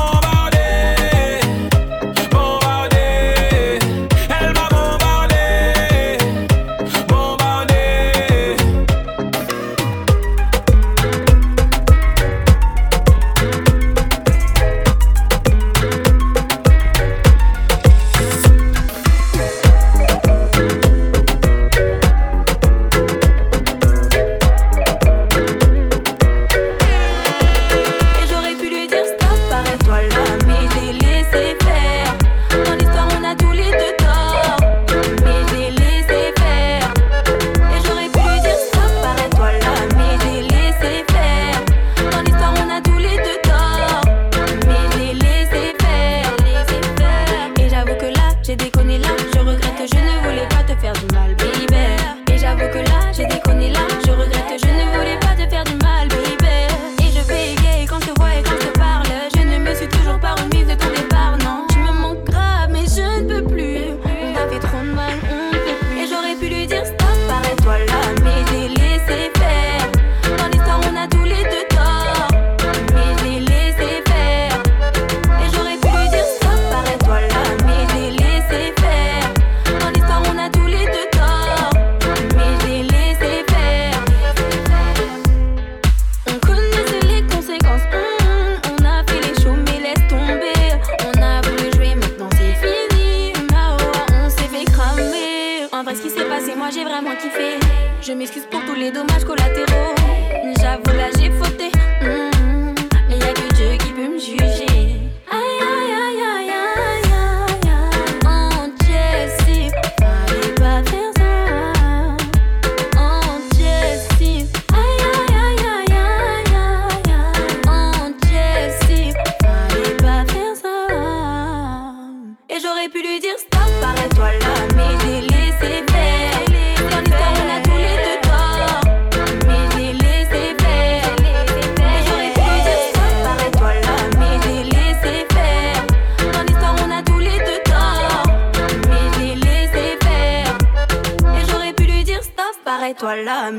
a 143.45 143.53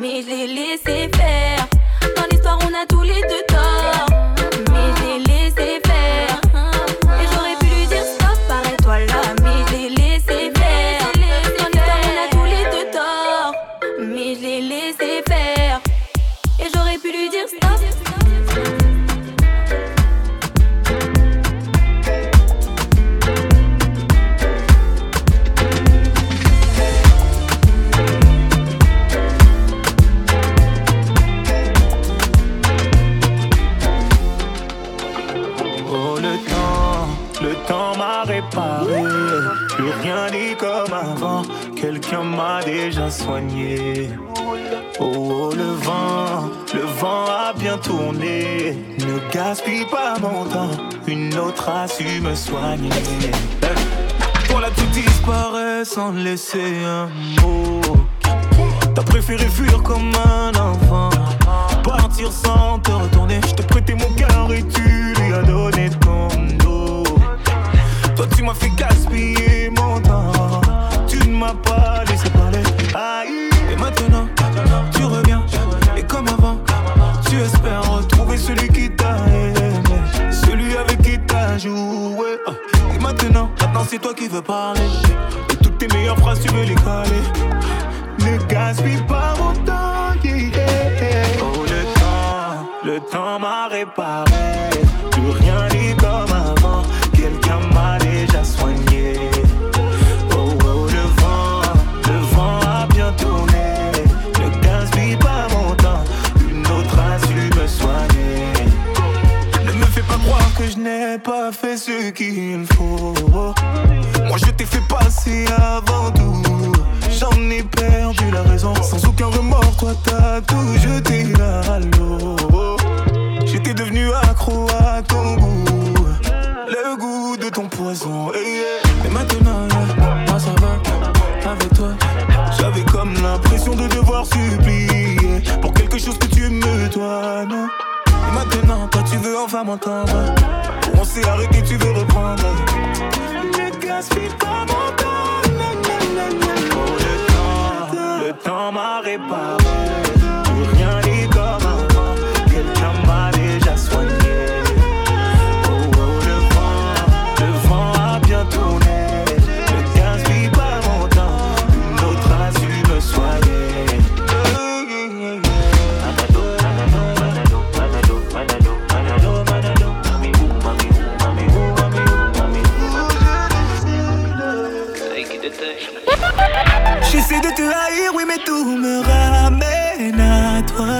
J'essaie 177.11 177.39
de 177.39 177.55
te 177.55 177.61
haïr, 177.61 178.11
oui, 178.15 178.23
mais 178.27 178.37
tout 178.45 178.65
me 178.77 179.01
ramène 179.01 180.19
à 180.19 180.61
toi. 180.63 180.99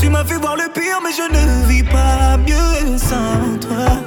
Tu 0.00 0.08
m'as 0.08 0.24
fait 0.24 0.36
voir 0.36 0.56
le 0.56 0.68
pire, 0.72 1.00
mais 1.04 1.10
je 1.12 1.22
ne 1.22 1.66
vis 1.66 1.82
pas 1.82 2.36
mieux 2.38 2.98
sans 2.98 3.58
toi. 3.66 4.00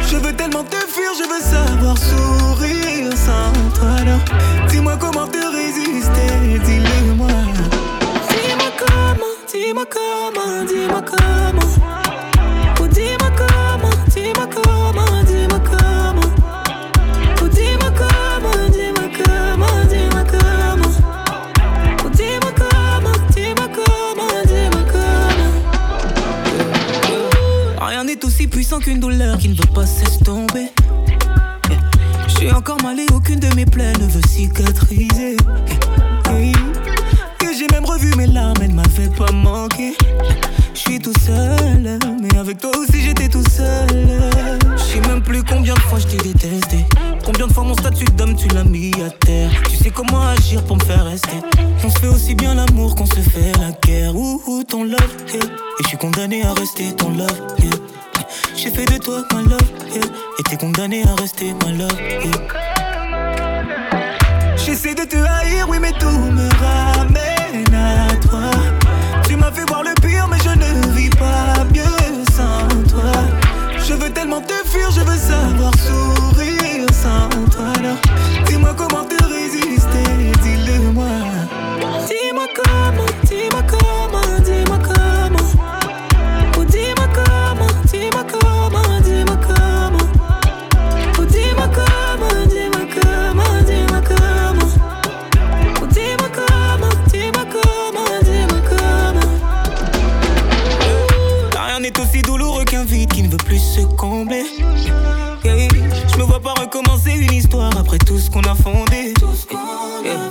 Je 0.00 0.16
veux 0.16 0.32
tellement 0.34 0.64
te 0.64 0.76
fuir, 0.76 1.10
je 1.18 1.24
veux 1.28 1.40
savoir 1.40 1.96
sourire 1.96 3.12
sans 3.16 3.52
toi. 3.78 3.96
Dis-moi 4.68 4.96
comment 4.98 5.26
te 5.26 5.38
résister, 5.38 6.58
dis-le-moi. 6.64 7.28
Dis-moi 8.28 8.70
comment, 8.78 9.34
dis-moi 9.50 9.84
comment, 9.90 10.64
dis-moi 10.64 11.02
comment. 11.02 12.11
Qu'une 28.80 29.00
douleur 29.00 29.38
qui 29.38 29.48
ne 29.48 29.54
veut 29.54 29.72
pas 29.74 29.86
s'estomper. 29.86 30.72
Je 32.26 32.34
suis 32.34 32.52
encore 32.52 32.80
mal 32.82 32.98
et 32.98 33.06
aucune 33.12 33.38
de 33.38 33.54
mes 33.54 33.66
plaies 33.66 33.92
ne 34.00 34.06
veut 34.06 34.26
cicatriser. 34.26 35.36
Et 36.30 36.52
j'ai 37.58 37.66
même 37.72 37.84
revu 37.84 38.14
mes 38.16 38.26
larmes, 38.26 38.56
elles 38.62 38.72
m'avaient 38.72 39.10
pas 39.10 39.30
manqué. 39.32 39.94
Je 40.74 40.78
suis 40.78 40.98
tout 40.98 41.12
seul, 41.20 41.98
mais 42.20 42.38
avec 42.38 42.58
toi 42.58 42.70
aussi 42.78 43.02
j'étais 43.02 43.28
tout 43.28 43.44
seul. 43.50 43.88
Je 44.76 44.82
sais 44.82 45.00
même 45.08 45.22
plus 45.22 45.42
combien 45.42 45.74
de 45.74 45.80
fois 45.80 45.98
je 45.98 46.06
t'ai 46.06 46.16
détesté. 46.16 46.86
Combien 47.24 47.46
de 47.46 47.52
fois 47.52 47.64
mon 47.64 47.74
statut 47.74 48.06
d'homme 48.16 48.36
tu 48.36 48.48
l'as 48.48 48.64
mis 48.64 48.92
à 49.04 49.10
terre. 49.10 49.50
Tu 49.68 49.76
sais 49.76 49.90
comment 49.90 50.22
agir 50.28 50.64
pour 50.64 50.76
me 50.76 50.84
faire 50.84 51.04
rester. 51.04 51.36
On 51.84 51.90
se 51.90 51.98
fait 51.98 52.08
aussi 52.08 52.34
bien 52.34 52.54
l'amour 52.54 52.94
qu'on 52.94 53.06
se 53.06 53.20
fait 53.20 53.52
la 53.60 53.72
guerre. 53.86 54.16
Ouh, 54.16 54.40
ouh, 54.46 54.64
ton 54.64 54.84
love. 54.84 55.16
Et 55.34 55.82
je 55.82 55.88
suis 55.88 55.98
condamné 55.98 56.42
à 56.44 56.52
rester 56.54 56.92
ton 56.96 57.10
love. 57.10 57.28
J'ai 58.62 58.70
fait 58.70 58.84
de 58.84 58.96
toi 58.96 59.24
ma 59.32 59.42
love. 59.42 59.58
Et 60.38 60.42
t'es 60.44 60.56
condamné 60.56 61.02
à 61.02 61.20
rester 61.20 61.52
ma 61.64 61.72
love. 61.72 61.98
J'essaie 64.54 64.94
de 64.94 65.02
te 65.02 65.16
haïr, 65.16 65.66
oui, 65.68 65.78
mais 65.80 65.90
tout 65.90 66.06
me 66.06 66.48
ramène 66.62 67.74
à 67.74 68.14
toi. 68.24 68.52
Tu 69.26 69.34
m'as 69.34 69.50
fait 69.50 69.64
voir 69.68 69.82
le 69.82 69.92
pire, 70.00 70.28
mais 70.30 70.38
je 70.44 70.50
ne 70.50 70.94
vis 70.94 71.10
pas 71.10 71.64
mieux 71.74 72.24
sans 72.36 72.68
toi. 72.88 73.12
Je 73.78 73.94
veux 73.94 74.10
tellement 74.10 74.40
te 74.40 74.54
fuir, 74.68 74.92
je 74.92 75.00
veux 75.00 75.18
savoir 75.18 75.72
sourire 75.74 76.86
sans 76.92 77.28
toi. 77.50 77.64
Alors, 77.80 77.98
dis-moi 78.46 78.74
comment 78.78 79.04
te 79.04 79.24
résister, 79.24 80.04
dis-le-moi. 80.40 81.04
Dis-moi 82.06 82.46
comment, 82.54 83.06
dis-moi 83.24 83.62
comment, 83.66 83.71
après 107.82 107.98
tout 107.98 108.18
ce 108.18 108.30
qu'on 108.30 108.42
a 108.42 108.54
fondé. 108.54 109.12
Yeah. 110.04 110.28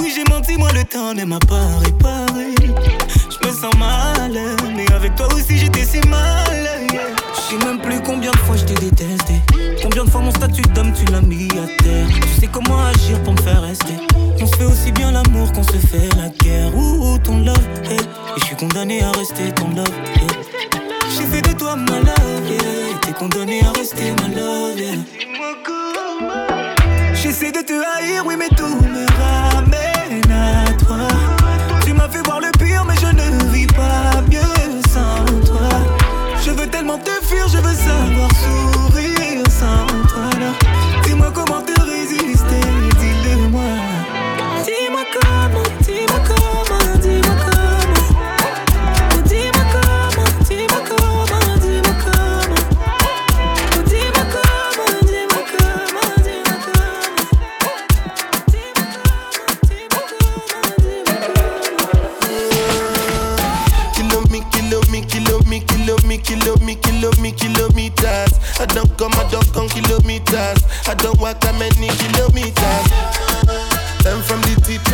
Oui, 0.00 0.12
j'ai 0.14 0.24
menti, 0.32 0.56
moi 0.56 0.70
le 0.72 0.84
temps 0.84 1.12
ne 1.12 1.24
m'a 1.24 1.40
pas 1.40 1.66
réparé. 1.84 2.54
Je 2.58 3.48
me 3.48 3.52
sens 3.52 3.76
mal, 3.78 4.32
mais 4.76 4.90
avec 4.92 5.14
toi 5.16 5.26
aussi 5.34 5.58
j'étais 5.58 5.84
si 5.84 6.00
mal. 6.08 6.62
yeah. 6.92 7.02
Je 7.34 7.40
sais 7.40 7.64
même 7.64 7.80
plus 7.80 8.00
combien 8.00 8.30
de 8.30 8.36
fois 8.38 8.56
je 8.56 8.64
t'ai 8.64 8.74
détesté. 8.74 9.34
Combien 9.82 10.04
de 10.04 10.10
fois 10.10 10.20
mon 10.20 10.30
statut 10.30 10.62
d'homme 10.74 10.92
tu 10.92 11.04
l'as 11.06 11.20
mis 11.20 11.48
à 11.52 11.82
terre. 11.82 12.06
Tu 12.08 12.40
sais 12.40 12.48
comment 12.50 12.80
agir 12.84 13.20
pour 13.24 13.32
me 13.32 13.40
faire 13.40 13.62
rester. 13.62 13.94
On 14.40 14.46
se 14.46 14.54
fait 14.56 14.64
aussi 14.64 14.92
bien 14.92 15.10
l'amour 15.10 15.50
qu'on 15.52 15.64
se 15.64 15.78
fait 15.90 16.08
la 16.16 16.28
guerre. 16.28 16.74
Ouh, 16.76 17.18
ton 17.18 17.38
love, 17.38 17.68
hey. 17.90 17.98
Et 17.98 18.40
je 18.40 18.44
suis 18.44 18.56
condamné 18.56 19.02
à 19.02 19.10
rester 19.10 19.50
ton 19.52 19.68
love, 19.70 19.88
yeah. 20.16 20.26
J'ai 21.16 21.26
fait 21.26 21.42
de 21.42 21.58
toi 21.58 21.74
ma 21.74 21.98
love, 21.98 22.48
yeah. 22.48 22.98
T'es 23.00 23.12
condamné 23.12 23.62
à 23.64 23.72
rester 23.72 24.12
ma 24.20 24.28
love, 24.28 24.78
yeah. 24.78 25.21
J'essaie 27.42 27.60
de 27.60 27.66
te 27.66 27.72
haïr, 27.72 28.24
oui, 28.24 28.36
mais 28.38 28.48
tout 28.50 28.62
me 28.62 29.11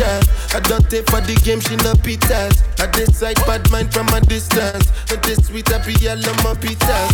I 0.01 0.61
don't 0.61 0.89
take 0.89 1.09
for 1.09 1.19
the 1.19 1.35
game, 1.43 1.59
she 1.59 1.75
no 1.77 1.93
pitas. 1.93 2.68
I 2.79 2.87
decide 2.87 3.35
bad 3.45 3.69
mind 3.71 3.93
from 3.93 4.07
a 4.09 4.21
distance. 4.21 4.91
But 5.07 5.23
this 5.23 5.47
sweet 5.47 5.67
happy 5.67 5.93
yellow 5.99 6.33
my 6.43 6.55
pitas. 6.55 7.11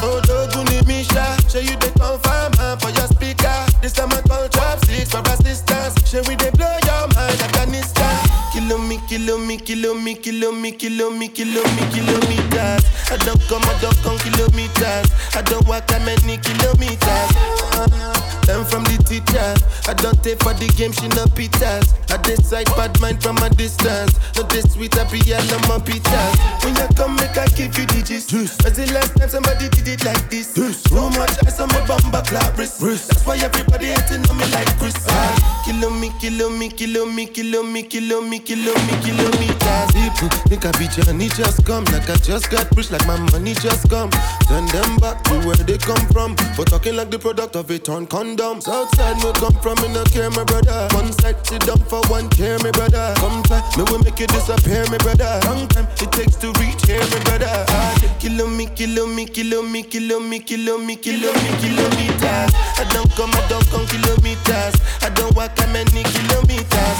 Oh, 0.00 0.20
Doguni 0.24 0.86
Misha, 0.86 1.36
show 1.50 1.58
you 1.58 1.76
the 1.76 1.90
confirm 1.98 2.52
uh, 2.58 2.76
for 2.76 2.90
your 2.90 3.08
speaker. 3.08 3.66
This 3.82 3.92
time 3.92 4.12
I 4.12 4.20
call 4.22 4.48
trap 4.48 4.78
six 4.84 5.10
for 5.10 5.22
assistance. 5.26 5.98
Show 6.08 6.22
we 6.28 6.36
they 6.36 6.50
blow 6.50 6.76
your 6.86 7.08
mind, 7.14 7.40
Afghanistan. 7.42 8.14
Kilo 8.52 8.78
me, 8.78 9.00
kilo 9.08 9.38
me, 9.38 9.56
kilo 9.56 9.94
me, 9.94 10.14
kilo 10.14 10.52
me, 10.52 10.72
kilo 10.72 11.10
me, 11.10 11.28
kilo 11.28 11.62
me, 11.62 11.82
kilometers. 11.90 12.84
I 13.10 13.16
don't 13.24 13.40
come, 13.48 13.62
I 13.64 13.74
don't 13.80 13.96
come 14.02 14.18
kilometers. 14.18 15.10
I 15.34 15.42
don't 15.42 15.66
walk 15.66 15.86
that 15.88 16.02
many 16.06 16.38
kilometers. 16.38 17.30
Uh, 17.74 18.14
Learn 18.48 18.64
from 18.64 18.84
the 18.84 18.96
teacher. 19.04 19.44
I 19.88 19.92
don't 19.92 20.16
take 20.24 20.40
for 20.40 20.54
the 20.54 20.68
game, 20.72 20.92
she 20.92 21.08
no 21.12 21.28
pitas. 21.36 21.92
I 22.08 22.16
decide 22.24 22.64
bad 22.80 22.98
mind 23.00 23.22
from 23.22 23.36
a 23.38 23.50
distance. 23.50 24.16
Not 24.36 24.48
this 24.48 24.67
sweet, 24.68 24.96
I 24.98 25.04
be 25.10 25.20
all 25.34 25.42
my 25.68 25.78
pitas. 25.82 26.64
When 26.64 26.74
you 26.76 26.88
come, 26.96 27.16
make 27.16 27.36
I 27.36 27.46
give 27.56 27.76
you 27.78 27.86
the 27.86 28.02
gist. 28.04 28.30
The 28.30 28.86
last 28.94 29.16
time 29.16 29.28
somebody 29.28 29.68
did 29.68 29.88
it 29.88 30.04
like 30.04 30.30
this? 30.30 30.54
Too 30.54 31.10
much 31.10 31.34
ice 31.46 31.60
on 31.60 31.68
my 31.68 31.84
bumper 31.86 32.22
clap 32.26 32.56
wrist. 32.58 32.80
That's 32.80 33.26
why 33.26 33.36
everybody 33.38 33.86
hating 33.86 34.24
on 34.30 34.36
me 34.36 34.46
like 34.52 34.68
Chris. 34.78 34.94
Ah, 35.08 35.62
Kilo 35.64 35.90
me, 35.90 36.10
kilo 36.20 36.48
me, 36.50 36.68
kilo 36.68 37.04
me, 37.06 37.26
kilo 37.26 37.62
me, 37.62 37.82
kilo 37.82 38.20
me, 38.22 38.38
kilo 38.38 38.72
me, 38.74 38.94
kilometers. 39.02 39.90
People 39.92 40.28
think 40.48 40.64
I 40.64 40.72
be 40.78 40.86
Johnny 40.88 41.28
just 41.28 41.64
come. 41.64 41.84
Like 41.92 42.08
I 42.08 42.16
just 42.16 42.50
got 42.50 42.70
rich, 42.76 42.90
like 42.90 43.06
my 43.06 43.18
money 43.32 43.54
just 43.54 43.88
come. 43.90 44.10
Send 44.48 44.68
them 44.70 44.96
back 44.98 45.22
to 45.24 45.34
where 45.46 45.56
they 45.56 45.78
come 45.78 46.04
from. 46.12 46.36
For 46.54 46.64
talking 46.64 46.96
like 46.96 47.10
the 47.10 47.18
product 47.18 47.56
of 47.56 47.70
a 47.70 47.78
torn 47.78 48.06
condom. 48.06 48.60
Southside 48.60 49.18
no 49.22 49.32
come 49.32 49.54
from, 49.60 49.76
me 49.82 49.92
no 49.92 50.04
care, 50.04 50.30
my 50.30 50.44
brother. 50.44 50.88
One 50.92 51.12
side 51.20 51.44
sit 51.46 51.66
down 51.66 51.78
for 51.90 52.00
one 52.08 52.28
care, 52.30 52.58
my 52.60 52.70
brother. 52.70 53.14
Come 53.16 53.42
try, 53.44 53.60
me 53.76 53.84
will 53.90 53.98
make 54.00 54.18
you 54.18 54.26
disappear, 54.26 54.57
my 54.66 54.98
brother. 54.98 55.40
Long 55.44 55.68
time 55.68 55.86
it 56.00 56.10
takes 56.12 56.36
to 56.36 56.52
reach 56.58 56.84
here, 56.86 57.00
my 57.00 57.20
brother. 57.24 57.64
Ah, 57.68 57.94
Kilo 58.18 58.46
me, 58.46 58.66
kilo 58.66 59.06
me, 59.06 59.26
kilo 59.26 59.62
me, 59.62 59.82
kilo 59.82 60.20
me, 60.20 60.40
kilo 60.40 60.78
me, 60.78 60.96
kilo 60.96 61.32
me, 61.32 61.50
kilometers. 61.60 62.50
I 62.78 62.84
don't 62.92 63.10
come, 63.14 63.30
I 63.34 63.46
don't 63.48 63.66
come 63.70 63.86
kilometers. 63.86 64.74
I 65.02 65.10
don't 65.14 65.34
walk 65.36 65.54
that 65.56 65.70
many 65.72 66.02
kilometers. 66.02 66.98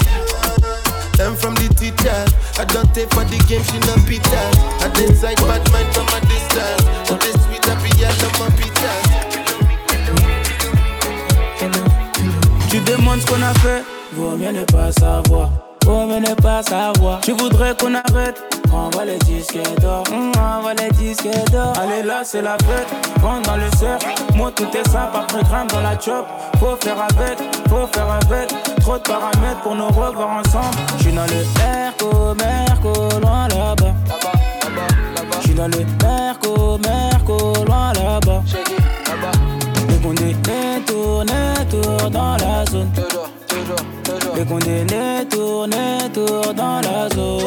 Learn 1.19 1.35
from 1.35 1.55
the 1.55 1.67
teacher. 1.75 2.25
I 2.59 2.65
don't 2.65 2.93
take 2.95 3.09
for 3.11 3.25
the 3.25 3.37
game, 3.47 3.63
she 3.63 3.79
no 3.83 3.95
pitas. 4.07 4.55
I 4.79 4.87
decide 4.95 5.37
bad 5.37 5.63
mind 5.71 5.93
from 5.93 6.07
a 6.07 6.19
distance. 6.27 6.83
So 7.07 7.15
this 7.15 7.35
sweet 7.43 7.67
I 7.67 7.75
love 8.23 8.39
my 8.39 8.49
pitas. 8.55 9.19
Tu 12.69 12.79
demandes 12.81 13.21
ce 13.21 13.25
qu'on 13.25 13.41
a 13.41 13.53
fait, 13.55 13.83
vaut 14.13 14.37
mieux 14.37 14.51
ne 14.51 14.63
pas 14.63 14.91
savoir. 14.91 15.68
Mieux 15.89 16.19
ne 16.19 16.35
pas 16.35 16.61
savoir. 16.61 17.19
Tu 17.21 17.31
voudrais 17.31 17.75
qu'on 17.75 17.95
arrête, 17.95 18.39
envoie 18.71 19.05
les 19.05 19.17
disques 19.19 19.57
d'or. 19.81 20.03
Hum, 20.11 20.31
envoie 20.39 20.73
les 20.75 20.89
disques 20.91 21.27
d'or. 21.51 21.73
Allez 21.81 22.03
là, 22.03 22.21
c'est 22.23 22.43
la 22.43 22.57
fête. 22.57 22.87
Rentre 23.23 23.49
dans 23.49 23.57
le 23.57 23.69
cercle. 23.77 24.05
Moi, 24.35 24.51
tout 24.55 24.67
est 24.75 24.87
simple, 24.87 25.15
après 25.15 25.41
grimpe 25.43 25.71
dans 25.71 25.81
la 25.81 25.99
chop. 25.99 26.27
Faut 26.59 26.75
faire 26.83 27.01
avec, 27.01 27.39
faut 27.69 27.87
faire 27.91 28.07
avec. 28.11 28.49
Trop 28.81 28.97
de 28.97 29.03
paramètres 29.03 29.61
pour 29.63 29.75
nous 29.75 29.87
revoir 29.87 30.29
ensemble. 30.29 30.77
J'suis 30.99 31.11
dans 31.11 31.25
le 31.25 31.43
Merco, 31.57 32.35
Merco, 32.35 33.19
loin 33.19 33.47
là-bas. 33.47 33.93
J'suis 35.41 35.55
dans 35.55 35.67
le 35.67 35.85
Merco, 36.03 36.77
Merco, 36.77 37.65
loin 37.65 37.93
là-bas. 37.93 38.43
Les 39.87 39.95
condamnés 39.95 40.35
tournent, 40.85 41.25
tournent 41.69 42.11
dans 42.11 42.37
la 42.37 42.65
zone. 42.65 42.91
Les 44.39 44.45
condamnés 44.45 45.25
tournent, 45.29 45.69
tournent 46.13 46.55
dans 46.55 46.79
la 46.79 47.09
zone. 47.09 47.43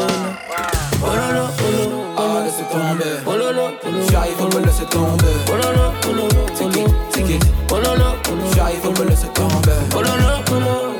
Oh 1.02 1.06
lolo, 1.06 1.46
oh 1.48 1.70
lolo, 1.72 2.02
Ah, 2.18 2.44
laissez 2.44 2.64
tomber. 2.64 3.14
oh 3.26 3.30
lolo. 3.34 3.70
J'arrive, 4.10 4.36
on 4.40 4.48
me 4.60 4.66
laisser 4.66 4.84
tomber. 4.90 5.24
Oh 5.48 5.52
lolo, 5.52 5.92
oh 6.06 6.12
lolo, 6.12 6.28
oh 6.60 6.68
lolo. 6.68 6.94
C'est 7.08 7.22
qui 7.22 7.38
Oh 7.70 7.76
lolo, 7.76 8.04
oh. 8.28 8.54
J'arrive, 8.54 8.86
on 8.86 9.02
me 9.02 9.08
laisser 9.08 9.28
tomber. 9.28 9.72
Oh 9.94 10.02
lolo, 10.02 10.34
oh 10.50 10.52
lolo. 10.52 10.92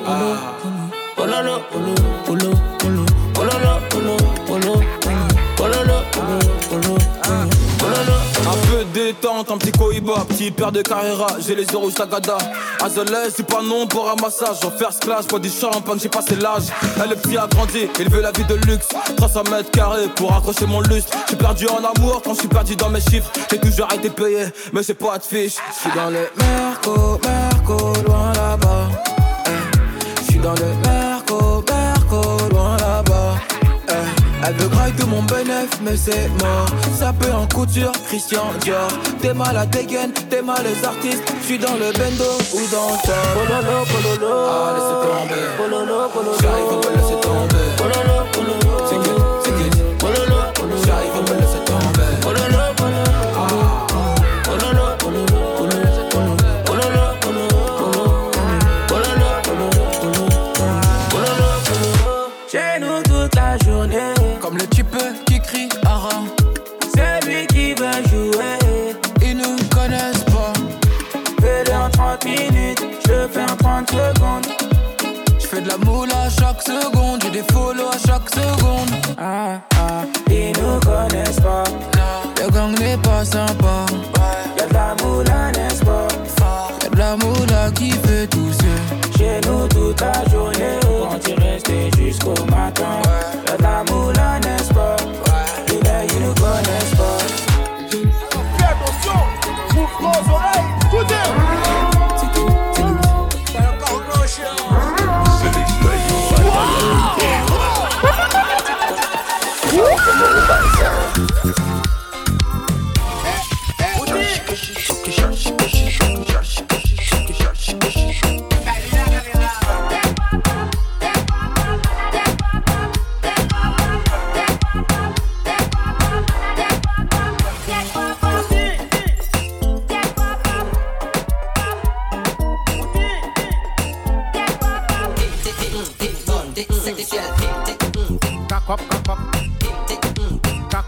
Oh 1.18 1.26
lolo, 1.26 1.26
oh 1.26 1.26
lolo, 1.26 1.60
oh 1.74 1.78
lolo, 1.78 1.94
oh 2.26 2.34
lolo. 2.36 2.51
Détente, 9.12 9.50
un 9.50 9.58
petit 9.58 9.72
cohiba, 9.72 10.24
petit 10.26 10.50
père 10.50 10.72
de 10.72 10.80
carrera, 10.80 11.26
j'ai 11.38 11.54
les 11.54 11.64
yeux 11.64 11.76
rouges 11.76 11.94
tagada. 11.94 12.38
Azelais, 12.82 13.28
c'est 13.34 13.46
pas 13.46 13.60
non 13.60 13.86
pour 13.86 14.10
un 14.10 14.14
massage, 14.14 14.64
en 14.64 14.70
first 14.70 15.00
class, 15.00 15.26
bois 15.26 15.38
du 15.38 15.50
champagne, 15.50 15.98
j'ai 16.02 16.08
passé 16.08 16.34
l'âge. 16.36 16.64
Elle 16.96 17.10
le 17.10 17.16
petit 17.16 17.36
a 17.36 17.46
grandi, 17.46 17.88
il 17.98 18.08
veut 18.08 18.22
la 18.22 18.32
vie 18.32 18.44
de 18.44 18.54
luxe. 18.66 18.88
300 19.18 19.42
mètres 19.50 19.70
carrés 19.70 20.08
pour 20.16 20.34
accrocher 20.34 20.64
mon 20.64 20.80
lustre. 20.80 21.14
J'ai 21.28 21.36
perdu 21.36 21.66
en 21.68 21.78
amour 21.78 22.22
quand 22.24 22.32
je 22.32 22.40
suis 22.40 22.48
perdu 22.48 22.74
dans 22.74 22.88
mes 22.88 23.02
chiffres. 23.02 23.30
J'ai 23.50 23.58
toujours 23.58 23.92
été 23.92 24.08
payé, 24.08 24.46
mais 24.72 24.82
c'est 24.82 24.94
pas 24.94 25.18
de 25.18 25.24
fiche. 25.24 25.56
Je 25.74 25.80
suis 25.80 25.90
dans 25.94 26.08
le 26.08 26.30
Merco, 26.38 27.20
Merco, 27.22 27.92
loin 28.06 28.32
là-bas. 28.32 28.88
Je 30.20 30.30
suis 30.30 30.40
dans 30.40 30.54
le 30.54 30.88
Merco, 30.88 31.11
Elle 34.44 34.54
veut 34.54 34.68
grailler 34.68 34.94
tout 34.98 35.06
mon 35.06 35.22
bénéf, 35.22 35.70
mais 35.82 35.96
c'est 35.96 36.28
mort. 36.42 36.66
Ça 36.98 37.12
peut 37.12 37.32
en 37.32 37.46
couture, 37.46 37.92
Christian 38.08 38.44
Dior. 38.60 38.88
T'es 39.20 39.34
mal 39.34 39.56
à 39.56 39.66
dégaine, 39.66 40.12
t'es 40.30 40.42
mal 40.42 40.62
les 40.64 40.84
artistes. 40.84 41.22
Je 41.40 41.46
suis 41.46 41.58
dans 41.58 41.74
le 41.74 41.92
bendo 41.92 42.24
ou 42.54 42.60
dans 42.72 42.90
le. 42.90 43.22
Pololo, 43.34 43.84
pololo. 43.86 44.34
Ah, 44.48 44.74
laissez 44.74 44.96
tomber. 45.06 45.44
Pololo, 45.56 46.08
pololo. 46.08 46.36
J'arrive, 46.42 46.96
laisser 46.96 47.20
tomber. 47.20 47.66
Pololo, 47.76 48.26
pololo. 48.32 48.71
Comme 64.52 64.60
le 64.60 64.66
type 64.66 64.96
qui 65.24 65.40
crie 65.40 65.68
Ara. 65.86 66.10
C'est 66.94 67.26
lui 67.26 67.46
qui 67.46 67.72
va 67.72 67.92
jouer. 68.10 68.94
Ils 69.22 69.34
nous 69.34 69.56
connaissent 69.74 70.24
pas. 70.24 70.52
Fais-le 71.40 71.72
en 71.74 71.88
30 71.88 72.24
minutes. 72.26 72.84
Je 73.06 73.28
fais 73.28 73.50
en 73.50 73.56
30 73.56 73.90
secondes. 73.90 74.46
Je 75.40 75.46
fais 75.46 75.62
de 75.62 75.68
la 75.68 75.78
moule 75.78 76.10
à 76.12 76.28
chaque 76.28 76.60
seconde. 76.60 77.22
J'ai 77.22 77.30
des 77.30 77.44
follow 77.50 77.88
à 77.88 77.96
chaque 78.06 78.28
seconde. 78.28 78.90
Ah, 79.16 79.58
ah, 79.78 80.02
ils 80.28 80.52
nous 80.60 80.78
connaissent 80.80 81.40
pas. 81.40 81.64
Le 82.44 82.50
gang 82.50 82.78
n'est 82.78 82.98
pas 82.98 83.24
sympa. 83.24 83.86
Y'a 84.58 84.66
de 84.66 84.74
la 84.74 84.94
moula, 85.02 85.50
n'est-ce 85.52 85.82
pas? 85.82 86.08
Y'a 86.82 86.88
de 86.90 86.98
la 86.98 87.16
moula 87.16 87.70
qui 87.74 87.92
fait 87.92 88.26
tousser. 88.26 88.76
Chez 89.16 89.40
nous 89.48 89.66
toute 89.68 90.00
la 90.02 90.12
journée, 90.30 90.51
jusqu'au 92.12 92.44
matin. 92.46 93.00
De 93.46 93.62
la 93.62 93.84
moule 93.90 94.18
à 94.18 94.38
neige 94.40 94.61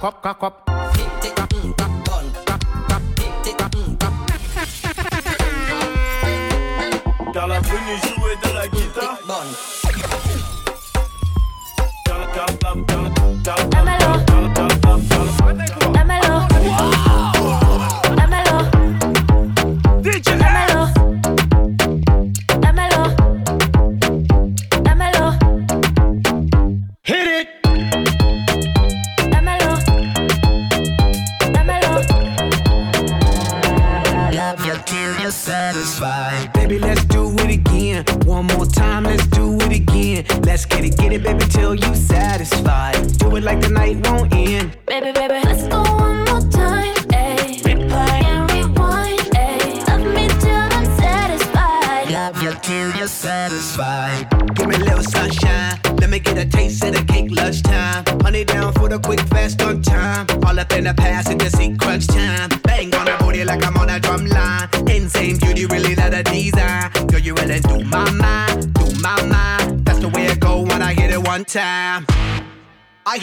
cop, 0.04 0.20
cop, 0.20 0.38
cop. 0.38 0.93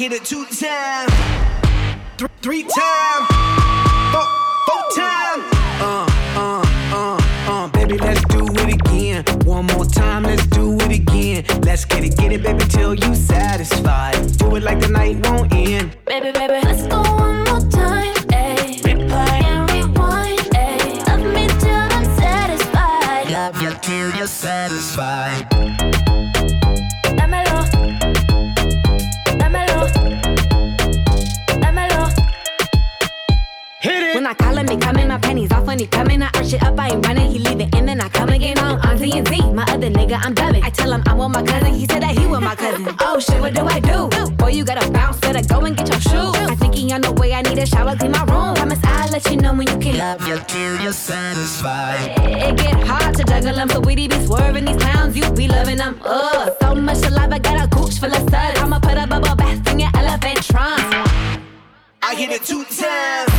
Hit 0.02 0.14
it 0.14 0.26
two 0.26 0.44
times, 0.46 1.41
he 41.82 41.88
said 41.88 42.04
that 42.04 42.16
he 42.16 42.28
with 42.28 42.42
my 42.42 42.54
cousin. 42.54 42.88
Oh 43.00 43.20
shit, 43.20 43.42
what 43.42 43.56
do 43.56 43.66
I 43.66 43.80
do? 43.80 44.08
Boy, 44.36 44.50
you 44.50 44.64
gotta 44.64 44.88
bounce, 44.92 45.20
better 45.20 45.42
go 45.42 45.62
and 45.66 45.76
get 45.76 45.90
your 45.90 46.00
shoes. 46.00 46.36
I 46.54 46.54
think 46.54 46.76
he 46.76 46.94
on 46.94 47.02
the 47.02 47.12
way, 47.12 47.34
I 47.34 47.42
need 47.42 47.58
a 47.58 47.66
shower, 47.66 47.96
clean 47.96 48.12
my 48.12 48.24
room. 48.26 48.54
Promise 48.54 48.80
I'll 48.84 49.10
let 49.10 49.26
you 49.32 49.38
know 49.38 49.52
when 49.56 49.66
you 49.68 49.78
can. 49.80 49.98
Love 49.98 50.28
you 50.28 50.38
till 50.48 50.80
you're 50.80 50.94
satisfied. 50.94 52.14
It 52.20 52.56
get 52.58 52.76
hard 52.84 53.16
to 53.16 53.24
juggle 53.24 53.56
them, 53.56 53.68
so 53.70 53.80
we 53.80 53.96
be 53.96 54.08
swerving 54.28 54.66
these 54.66 54.78
clowns, 54.78 55.18
you 55.18 55.32
be 55.32 55.48
loving 55.48 55.78
them. 55.78 56.00
Ugh, 56.06 56.54
so 56.62 56.76
much 56.76 57.04
alive, 57.04 57.34
I 57.34 57.40
got 57.40 57.66
a 57.66 57.68
gooch 57.68 57.98
full 58.00 58.14
of 58.14 58.30
suds. 58.30 58.60
I'ma 58.60 58.78
put 58.80 58.98
a 59.00 59.08
bubble 59.08 59.36
bath 59.36 59.68
in 59.72 59.80
your 59.80 59.90
elephant 59.96 60.44
trunk. 60.44 60.84
I 62.04 62.14
hit 62.14 62.30
it 62.30 62.44
two 62.46 62.64
times, 62.66 63.34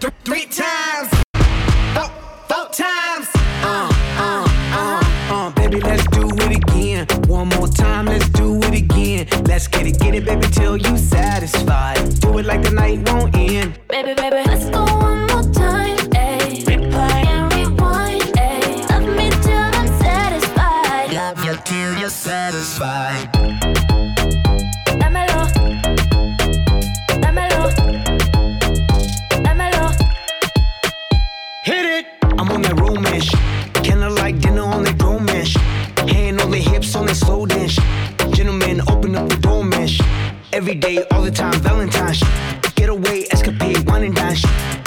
th- 0.00 0.14
three 0.24 0.46
times, 0.46 1.12
four, 1.92 2.08
four 2.48 2.70
times. 2.72 3.33
One 7.26 7.48
more 7.48 7.68
time, 7.68 8.06
let's 8.06 8.28
do 8.30 8.58
it 8.58 8.74
again. 8.74 9.26
Let's 9.44 9.66
get 9.68 9.86
it, 9.86 9.98
get 9.98 10.14
it, 10.14 10.24
baby, 10.24 10.46
till 10.48 10.76
you 10.76 10.96
satisfied. 10.96 12.20
Do 12.20 12.38
it 12.38 12.46
like 12.46 12.62
the 12.62 12.70
night 12.70 13.08
won't 13.08 13.34
end. 13.36 13.78
Baby, 13.88 14.14
baby, 14.14 14.42
let's 14.46 14.68
go 14.70 14.84
one 14.84 15.26
more 15.28 15.42
time. 15.52 15.96
Ayy. 16.12 16.64
Replay 16.64 17.26
and 17.26 17.52
rewind. 17.54 18.22
Ayy. 18.22 18.88
Love 18.90 19.16
me 19.16 19.30
till 19.42 19.70
I'm 19.78 19.88
satisfied. 20.00 21.12
Love 21.12 21.44
you 21.44 21.56
till 21.64 21.98
you're 21.98 22.10
satisfied. 22.10 23.33
Every 40.74 40.96
day, 40.96 41.04
all 41.12 41.22
the 41.22 41.30
time, 41.30 41.54
Valentine's. 41.60 42.20
Get 42.74 42.88
away, 42.88 43.28
escapade, 43.30 43.86
wine 43.86 44.02
and 44.02 44.16
dine. 44.16 44.34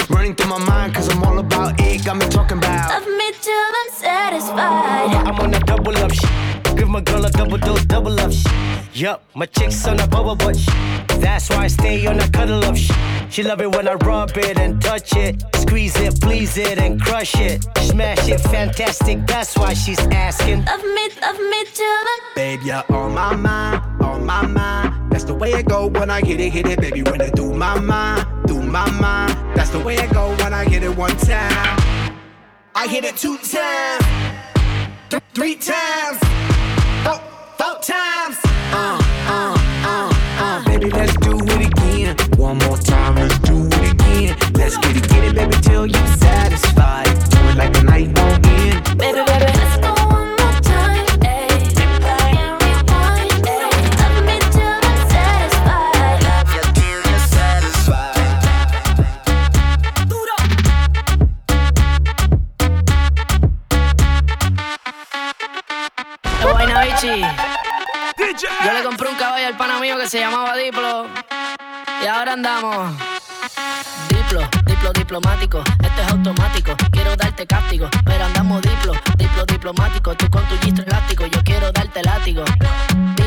Running 0.09 0.35
through 0.35 0.49
my 0.49 0.57
mind, 0.57 0.93
cause 0.93 1.07
I'm 1.07 1.23
all 1.23 1.39
about 1.39 1.79
it. 1.79 2.03
Got 2.03 2.17
me 2.17 2.27
talking 2.27 2.57
about. 2.57 2.89
Love 2.89 3.07
me 3.07 3.31
till 3.39 3.53
I'm 3.53 3.89
satisfied. 3.91 5.15
I'm 5.25 5.39
on 5.39 5.53
a 5.53 5.59
double 5.61 5.95
up 5.99 6.11
shit. 6.11 6.29
Give 6.75 6.89
my 6.89 6.99
girl 6.99 7.23
a 7.23 7.31
double 7.31 7.57
dose. 7.57 7.85
Yup, 8.98 9.24
my 9.36 9.45
chick's 9.45 9.86
on 9.86 10.00
a 10.00 10.08
bubble 10.08 10.36
butt. 10.36 10.58
That's 11.20 11.52
why 11.52 11.66
I 11.66 11.68
stay 11.68 12.08
on 12.08 12.20
a 12.20 12.28
cuddle 12.32 12.66
up 12.66 12.76
shit. 12.76 12.98
She 13.30 13.43
love 13.43 13.62
it 13.62 13.70
when 13.70 13.88
I 13.88 13.93
rub 13.93 14.36
it 14.36 14.58
and 14.58 14.82
touch 14.82 15.16
it. 15.16 15.43
Squeeze 15.56 15.95
it, 16.00 16.20
please 16.20 16.58
it, 16.58 16.80
and 16.80 17.00
crush 17.00 17.36
it. 17.36 17.64
Smash 17.78 18.28
it, 18.28 18.39
fantastic. 18.39 19.28
That's 19.28 19.56
why 19.56 19.76
she's 19.76 20.00
asking. 20.08 20.66
Love 20.66 20.84
me, 20.84 21.10
love 21.22 21.38
me 21.38 21.66
till 21.76 21.86
I'm 21.86 22.20
Babe, 22.34 22.62
you're 22.64 22.84
on 22.89 23.14
my 23.14 23.36
mind, 23.36 24.02
on 24.02 24.26
my 24.26 24.48
mind. 24.48 25.12
That's 25.12 25.26
the 25.26 25.36
way 25.36 25.52
it 25.52 25.68
go 25.68 25.86
when 25.86 26.10
I 26.10 26.22
hit 26.22 26.39
it, 26.39 26.50
hit 26.50 26.66
it, 26.66 26.82
baby. 26.82 27.04
When 27.04 27.22
I 27.22 27.30
do 27.30 27.54
my 27.54 27.80
mind, 27.80 28.26
do 28.48 28.60
my 28.60 28.89
mind. 28.89 29.38
That's 29.56 29.70
the 29.70 29.80
way 29.80 29.93
it 29.98 30.12
go 30.12 30.30
when 30.38 30.56
I 30.56 30.66
hit 30.66 30.82
it 30.82 30.98
one 30.98 31.16
time. 31.18 31.78
I 32.74 32.88
hit 32.88 33.04
it 33.04 33.16
two 33.16 33.38
times, 33.38 34.06
th- 35.12 35.22
three 35.36 35.54
times, 35.54 36.18
four, 37.04 37.22
four 37.60 37.80
times. 37.84 38.47
Uh, 38.74 38.97
uh, 39.28 39.57
uh, 39.86 40.13
uh. 40.39 40.63
Baby, 40.65 40.89
let's 40.91 41.15
do 41.18 41.38
it 41.38 41.68
again. 41.68 42.15
One 42.38 42.57
more 42.59 42.78
time, 42.78 43.15
let's 43.15 43.38
do 43.39 43.68
it 43.68 43.93
again. 43.93 44.38
Let's 44.53 44.78
get 44.78 44.97
it, 44.97 45.07
get 45.09 45.24
it, 45.24 45.36
baby, 45.36 45.55
till 45.61 45.86
you 45.86 46.07
satisfied. 46.18 47.07
Do 47.30 47.38
it 47.49 47.57
like 47.57 47.74
the 47.74 47.84
night 47.84 48.07
won't 48.18 48.45
end. 48.47 48.97
Baby, 48.97 49.24
baby, 49.26 49.45
let's 49.45 49.78
go 49.78 49.93
one 50.07 50.38
Yo 68.39 68.71
le 68.71 68.83
compré 68.83 69.09
un 69.09 69.15
caballo 69.15 69.47
al 69.47 69.57
pana 69.57 69.79
mío 69.79 69.97
que 69.97 70.07
se 70.07 70.19
llamaba 70.19 70.55
Diplo. 70.55 71.07
Y 72.03 72.05
ahora 72.05 72.33
andamos. 72.33 72.95
Diplo, 74.09 74.47
diplo 74.65 74.93
diplomático, 74.93 75.59
esto 75.59 76.01
es 76.01 76.11
automático. 76.11 76.75
Quiero 76.91 77.15
darte 77.15 77.47
cáptico, 77.47 77.89
pero 78.05 78.25
andamos 78.25 78.61
diplo, 78.61 78.93
diplo 79.17 79.45
diplomático. 79.45 80.15
Tú 80.15 80.29
con 80.29 80.43
tu 80.45 80.57
gistro 80.59 80.85
elástico, 80.85 81.25
yo 81.25 81.43
quiero 81.43 81.71
darte 81.71 82.03
látigo. 82.03 82.43
Diplo, 83.15 83.26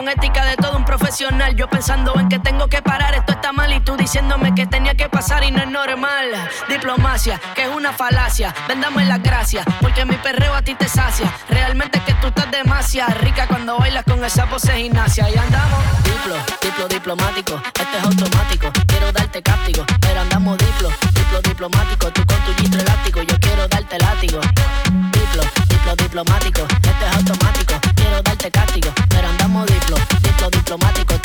con 0.00 0.08
ética 0.08 0.46
de 0.46 0.56
todo 0.56 0.78
un 0.78 0.84
profesional. 0.86 1.54
Yo 1.56 1.68
pensando 1.68 2.18
en 2.18 2.30
que 2.30 2.38
tengo 2.38 2.68
que 2.68 2.80
parar, 2.80 3.14
esto 3.14 3.32
está 3.32 3.52
mal. 3.52 3.70
Y 3.70 3.80
tú 3.80 3.98
diciéndome 3.98 4.54
que 4.54 4.64
tenía 4.66 4.94
que 4.94 5.10
pasar 5.10 5.44
y 5.44 5.50
no 5.50 5.60
es 5.60 5.68
normal. 5.68 6.24
Diplomacia, 6.70 7.38
que 7.54 7.64
es 7.64 7.68
una 7.68 7.92
falacia. 7.92 8.54
Vendamos 8.66 9.04
las 9.04 9.22
gracias, 9.22 9.62
porque 9.78 10.06
mi 10.06 10.16
perreo 10.16 10.54
a 10.54 10.62
ti 10.62 10.74
te 10.74 10.88
sacia. 10.88 11.30
Realmente 11.50 11.98
es 11.98 12.04
que 12.04 12.14
tú 12.14 12.28
estás 12.28 12.50
demasiado 12.50 13.12
rica 13.20 13.46
cuando 13.46 13.76
bailas 13.76 14.04
con 14.04 14.24
esa 14.24 14.46
pose 14.46 14.72
gimnasia. 14.72 15.28
Y 15.28 15.36
andamos 15.36 15.80
diplo, 16.02 16.36
diplo 16.62 16.88
diplomático. 16.88 17.60
Este 17.78 17.98
es 17.98 18.04
automático, 18.04 18.72
quiero 18.86 19.12
darte 19.12 19.42
cáptico. 19.42 19.84
Pero 20.00 20.20
andamos 20.22 20.56
diplo, 20.56 20.88
diplo 21.12 21.42
diplomático. 21.42 22.10
Tú 22.10 22.24
con 22.24 22.38
tu 22.46 22.54
gistro 22.54 22.80
elástico, 22.80 23.20
yo 23.20 23.38
quiero 23.38 23.68
darte 23.68 23.98
látigo. 23.98 24.40
Diplo, 25.12 25.42
diplo 25.68 25.94
diplomático. 25.96 26.62
Este 26.62 27.06
es 27.06 27.16
automático, 27.16 27.74
quiero 27.96 28.22
darte 28.22 28.50
cáptico. 28.50 28.88
Pero 29.10 29.28
andamos 29.28 29.39
diplomático 30.70 31.19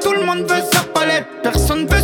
Tout 0.00 0.12
le 0.12 0.24
monde 0.24 0.50
veut 0.50 0.62
sa 0.72 0.80
palette, 0.80 1.26
personne 1.42 1.86
veut 1.86 1.95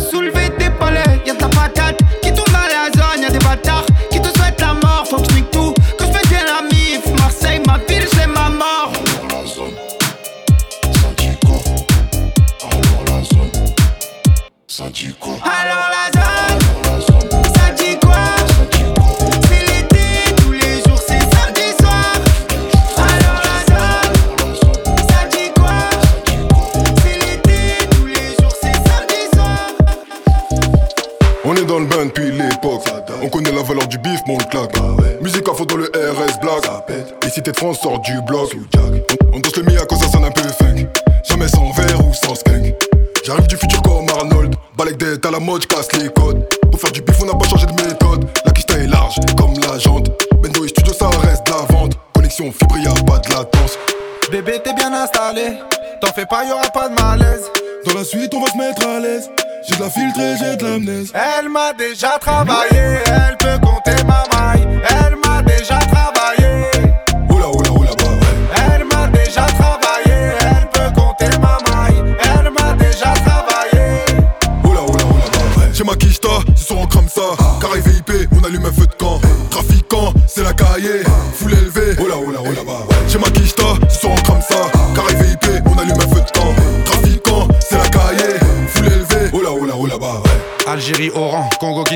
France 37.73 37.81
sort 37.81 37.99
du 37.99 38.21
bloc. 38.21 38.51
On, 38.77 39.37
on 39.37 39.39
danse 39.39 39.55
le 39.55 39.63
mi 39.63 39.77
à 39.77 39.85
cause 39.85 39.99
ça 39.99 40.09
sonne 40.09 40.25
un 40.25 40.31
peu 40.31 40.41
funk. 40.41 40.87
Jamais 41.23 41.47
sans 41.47 41.71
verre 41.71 42.05
ou 42.05 42.13
sans 42.13 42.35
skunk. 42.35 42.73
J'arrive 43.25 43.47
du 43.47 43.57
futur 43.57 43.81
comme 43.81 44.07
Arnold. 44.09 44.55
Balek 44.77 44.97
d'être 44.97 45.25
à 45.25 45.31
la 45.31 45.39
mode, 45.39 45.65
casse 45.65 45.91
les 45.93 46.09
codes. 46.09 46.47
Pour 46.71 46.79
faire 46.79 46.91
du 46.91 47.01
bif, 47.01 47.15
on 47.21 47.25
n'a 47.25 47.35
pas 47.35 47.47
changé 47.47 47.65
de 47.65 47.73
méthode. 47.73 48.29
La 48.45 48.51
kista 48.51 48.77
est 48.77 48.87
large 48.87 49.15
comme 49.37 49.53
la 49.59 49.79
jante. 49.79 50.09
Bendo 50.41 50.65
et 50.65 50.67
studio, 50.67 50.93
ça 50.93 51.09
reste 51.09 51.47
la 51.49 51.73
vente. 51.73 51.93
Connexion 52.13 52.51
fibre, 52.51 52.77
y'a 52.77 52.93
pas 53.05 53.19
de 53.19 53.29
latence. 53.29 53.77
Bébé, 54.31 54.59
t'es 54.63 54.73
bien 54.73 54.93
installé. 54.93 55.57
T'en 56.01 56.11
fais 56.13 56.25
pas, 56.25 56.45
y'aura 56.45 56.69
pas 56.73 56.89
de 56.89 57.01
malaise. 57.01 57.49
Dans 57.85 57.93
la 57.93 58.03
suite, 58.03 58.33
on 58.33 58.41
va 58.41 58.51
se 58.51 58.57
mettre 58.57 58.87
à 58.87 58.99
l'aise. 58.99 59.29
J'ai 59.67 59.75
de 59.75 59.81
la 59.81 59.89
filtrée, 59.89 60.35
j'ai 60.37 60.55
de 60.57 60.63
l'amnèse. 60.63 61.13
Elle 61.13 61.49
m'a 61.49 61.71
déjà 61.73 62.17
travaillé, 62.19 62.62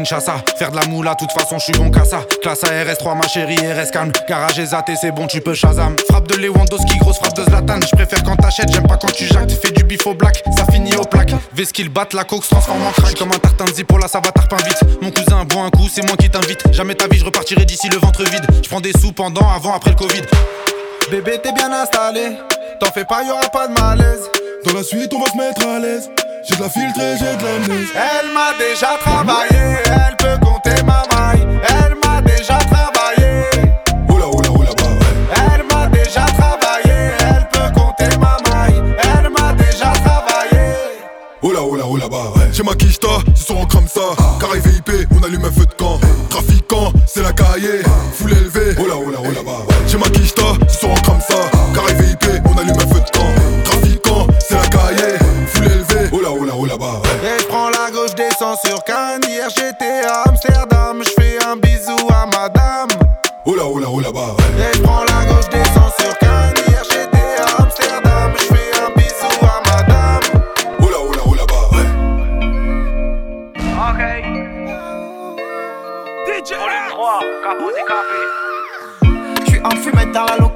Faire 0.08 0.72
de 0.72 0.78
la 0.78 0.86
moula, 0.86 1.16
toute 1.16 1.34
façon, 1.34 1.58
je 1.60 1.66
suis 1.66 1.74
bon 1.74 1.92
qu'à 1.92 2.06
ça. 2.06 2.22
Classe 2.42 2.64
à 2.64 2.68
RS3, 2.68 3.18
ma 3.18 3.28
chérie, 3.28 3.58
RS 3.58 3.92
calme. 3.92 4.14
Garage 4.30 4.58
et 4.58 4.66
c'est 4.96 5.12
bon, 5.12 5.28
tu 5.28 5.42
peux 5.42 5.54
Shazam. 5.54 5.98
Frappe 6.10 6.30
de 6.30 6.36
Lewandowski, 6.36 6.98
grosse 7.00 7.18
frappe 7.18 7.36
de 7.36 7.44
Zlatan. 7.44 7.82
Je 7.82 7.94
préfère 7.94 8.24
quand 8.24 8.38
t'achètes, 8.38 8.72
j'aime 8.72 8.88
pas 8.88 8.96
quand 8.96 9.12
tu 9.12 9.26
jactes. 9.26 9.52
Fais 9.52 9.72
du 9.72 9.84
bif 9.84 10.08
au 10.08 10.14
black, 10.14 10.42
ça 10.56 10.64
finit 10.72 10.96
au 10.96 11.04
plaque. 11.04 11.32
Vesqu'il 11.54 11.90
batte, 11.90 12.14
la 12.14 12.24
coke 12.24 12.46
se 12.46 12.52
transforme 12.52 12.84
en 12.84 12.92
crack? 12.92 13.16
Comme 13.16 13.34
un 13.34 13.38
tartin 13.38 13.66
de 13.66 14.00
là, 14.00 14.08
ça 14.08 14.22
va 14.22 14.32
tarpin 14.32 14.56
vite. 14.66 14.80
Mon 15.02 15.12
cousin 15.12 15.44
boit 15.44 15.64
un 15.64 15.72
coup, 15.72 15.90
c'est 15.94 16.06
moi 16.06 16.16
qui 16.16 16.30
t'invite. 16.30 16.64
Jamais 16.72 16.96
ta 16.96 17.10
vie, 17.10 17.20
je 17.20 17.26
repartirai 17.26 17.66
d'ici 17.66 17.90
le 17.90 17.98
ventre 17.98 18.24
vide. 18.24 18.46
Je 18.64 18.70
prends 18.70 18.80
des 18.80 18.94
sous 18.94 19.12
pendant, 19.12 19.50
avant, 19.54 19.76
après 19.76 19.90
le 19.90 19.98
Covid. 19.98 20.22
Bébé, 21.12 21.42
t'es 21.44 21.52
bien 21.52 21.74
installé. 21.74 22.38
T'en 22.80 22.92
fais 22.94 23.04
pas, 23.04 23.24
y'aura 23.24 23.50
pas 23.50 23.68
de 23.68 23.74
malaise. 23.74 24.24
Dans 24.66 24.74
la 24.74 24.84
suite, 24.84 25.14
on 25.14 25.20
va 25.20 25.30
se 25.30 25.38
mettre 25.38 25.68
à 25.68 25.80
l'aise. 25.80 26.10
J'ai 26.50 26.56
de 26.56 26.62
la 26.62 26.70
filtrée, 26.70 27.18
j'ai 27.20 27.36
de 27.36 27.44
l'amnèse. 27.44 27.90
Elle 27.94 28.32
m'a 28.34 28.54
déjà 28.58 28.98
travaillé, 29.02 29.78
elle 29.86 30.16
peut 30.16 30.38
compter 30.46 30.82
ma 30.84 31.04
maille. 31.12 31.46
Elle 31.68 31.96
m'a 32.02 32.22
déjà 32.22 32.58
travaillé. 32.60 33.44
Oula, 34.10 34.28
oula, 34.28 34.52
oula, 34.52 34.70
bah 34.78 34.84
ouais. 34.84 35.36
Elle 35.36 35.66
m'a 35.66 35.88
déjà 35.88 36.26
travaillé, 36.26 37.12
elle 37.20 37.48
peut 37.52 37.74
compter 37.78 38.18
ma 38.18 38.38
maille. 38.50 38.82
Elle 38.98 39.30
m'a 39.30 39.52
déjà 39.54 39.92
travaillé. 39.92 40.76
Oula, 41.42 41.64
oula, 41.64 41.86
oula, 41.86 42.08
bah 42.08 42.32
ouais. 42.38 42.50
J'ai 42.54 42.64
ma 42.64 42.76
quicheta, 42.76 43.20
ce 43.36 43.44
soir 43.44 43.60
on 43.64 43.66
crame 43.66 43.88
ça. 43.88 44.16
Carré 44.40 44.60
VIP, 44.60 45.08
on 45.20 45.24
allume 45.24 45.44
un 45.44 45.52
feu 45.52 45.66
de 45.66 45.74
camp. 45.74 46.00
Trafiquant, 46.30 46.94
c'est 47.06 47.24
la 47.24 47.34
cahier. 47.34 47.82
Foule 48.14 48.32
élevée. 48.32 48.80
Oula, 48.82 48.96
oula, 48.96 49.20
oula, 49.20 49.44
bah 49.46 49.66
ouais. 49.68 49.76
J'ai 49.86 49.98
ma 49.98 50.08
quicheta, 50.08 50.54
ce 50.70 50.80
soir 50.80 50.94
on 50.96 51.02
crame 51.02 51.22
ça. 51.22 51.57
J'étais 59.80 60.08
à 60.08 60.24
Amsterdam, 60.28 61.04
je 61.04 61.10
fais 61.22 61.38
un 61.46 61.56
bisou 61.58 61.96
à 62.10 62.26
madame. 62.26 62.90
Oula, 63.46 63.68
oula, 63.68 63.90
oula, 63.90 64.12
bah 64.12 64.36
ouais. 64.38 64.72
Et 64.72 64.78
je 64.78 64.82
prends 64.82 65.04
la 65.04 65.26
gauche, 65.26 65.50
descends 65.50 65.92
sur 66.00 66.18
Cannes. 66.18 66.56
Hier 66.68 66.84
j'étais 66.84 67.40
à 67.40 67.62
Amsterdam, 67.62 68.32
je 68.36 68.44
fais 68.44 68.72
un 68.82 68.90
bisou 68.96 69.28
à 69.44 69.62
madame. 69.70 70.24
Oula, 70.80 71.00
oula, 71.00 71.28
oula, 71.28 71.46
bah 71.48 71.70
ouais. 71.74 71.88
Ok. 73.90 74.02
DJ 76.26 76.54
3, 76.90 77.20
capot 77.44 77.72
décapé. 77.76 78.22
Je 79.42 79.52
suis 79.52 79.62
enfumé 79.64 80.06
dans 80.12 80.26
la. 80.26 80.47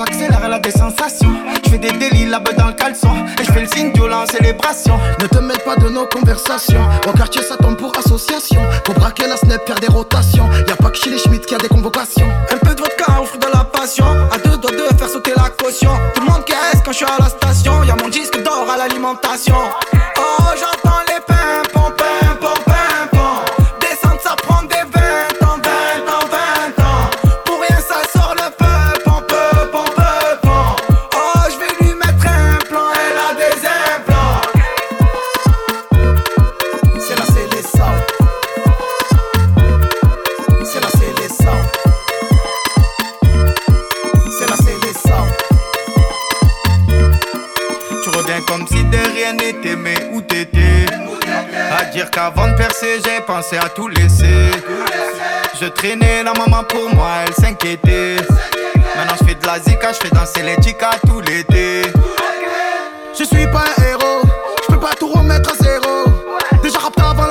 J'accélère, 0.00 0.40
elle 0.46 0.52
a 0.54 0.58
des 0.58 0.70
sensations. 0.70 1.30
Je 1.62 1.70
fais 1.72 1.78
des 1.78 1.92
délits, 1.92 2.24
la 2.24 2.38
beuh 2.38 2.54
dans 2.56 2.68
le 2.68 2.72
caleçon. 2.72 3.10
Et 3.38 3.44
je 3.44 3.52
fais 3.52 3.60
le 3.60 3.66
signe 3.66 3.92
violent, 3.92 4.24
célébration. 4.24 4.98
Ne 5.20 5.26
te 5.26 5.36
mêle 5.40 5.58
pas 5.58 5.76
de 5.76 5.90
nos 5.90 6.06
conversations. 6.06 6.80
Au 7.06 7.12
quartier, 7.12 7.42
ça 7.42 7.58
tombe 7.58 7.76
pour 7.76 7.92
association. 7.98 8.62
Pour 8.82 8.94
braquer 8.94 9.26
la 9.26 9.36
snap, 9.36 9.66
faire 9.66 9.78
des 9.78 9.88
rotations. 9.88 10.48
Y'a 10.66 10.76
pas 10.76 10.88
que 10.88 10.96
chez 10.96 11.10
les 11.10 11.18
Schmitt 11.18 11.44
qui 11.44 11.54
a 11.54 11.58
des 11.58 11.68
convocations. 11.68 12.26
Un 12.50 12.56
peu 12.56 12.74
de 12.74 12.80
vodka 12.80 13.20
au 13.20 13.36
de 13.36 13.52
la 13.52 13.62
passion. 13.64 14.06
À 14.32 14.38
deux 14.38 14.56
doigts 14.56 14.70
de 14.70 14.96
faire 14.96 15.08
sauter 15.10 15.32
la 15.36 15.50
caution. 15.50 15.90
Tout 16.14 16.22
le 16.22 16.32
monde 16.32 16.46
caisse 16.46 16.80
quand 16.82 16.92
je 16.92 16.96
suis 16.96 17.04
à 17.04 17.18
la 17.18 17.28
station. 17.28 17.82
Y'a 17.82 17.96
mon 17.96 18.08
disque 18.08 18.42
d'or 18.42 18.70
à 18.70 18.78
l'alimentation. 18.78 19.56
Oh, 20.16 20.44
j'entends 20.58 20.79
pensé 53.32 53.58
à 53.58 53.68
tout 53.68 53.86
laisser. 53.86 54.50
Je 55.60 55.66
traînais 55.66 56.24
la 56.24 56.32
maman 56.32 56.64
pour 56.64 56.92
moi, 56.92 57.10
elle 57.24 57.34
s'inquiétait. 57.34 58.16
Maintenant 58.96 59.14
je 59.20 59.24
fais 59.24 59.34
de 59.36 59.46
la 59.46 59.60
zika, 59.60 59.92
je 59.92 59.98
fais 59.98 60.10
danser 60.12 60.42
les 60.42 60.60
chicas 60.60 60.98
tout 61.06 61.20
l'été. 61.20 61.82
Je 63.16 63.22
suis 63.22 63.46
pas 63.46 63.66
un 63.78 63.84
héros, 63.84 64.22
je 64.62 64.74
peux 64.74 64.80
pas 64.80 64.94
tout 64.98 65.12
remettre 65.12 65.52
à 65.52 65.62
zéro. 65.62 66.06
Déjà 66.60 66.80
rapté 66.80 67.02
avant 67.02 67.29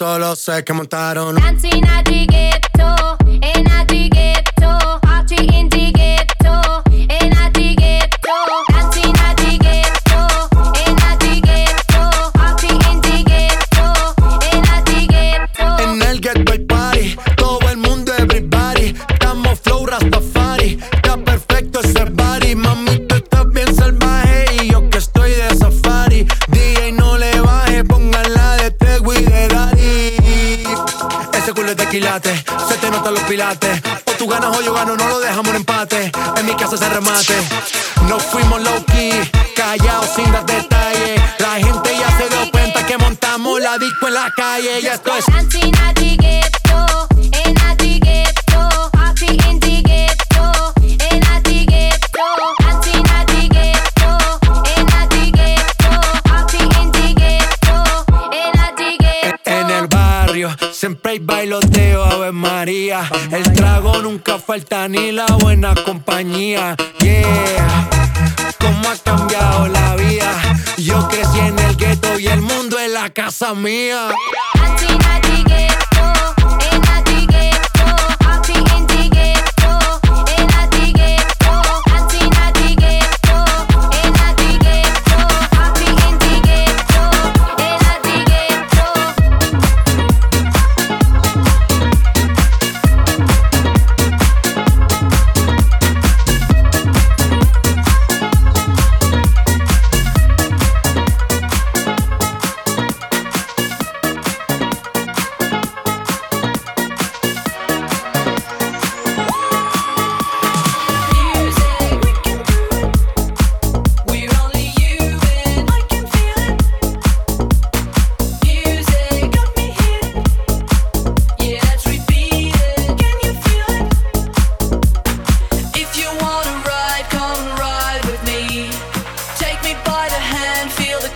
solo 0.00 0.34
sé 0.34 0.64
que 0.64 0.72
montaron. 0.72 1.34
Dancing 1.34 1.89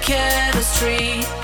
chemistry 0.05 1.44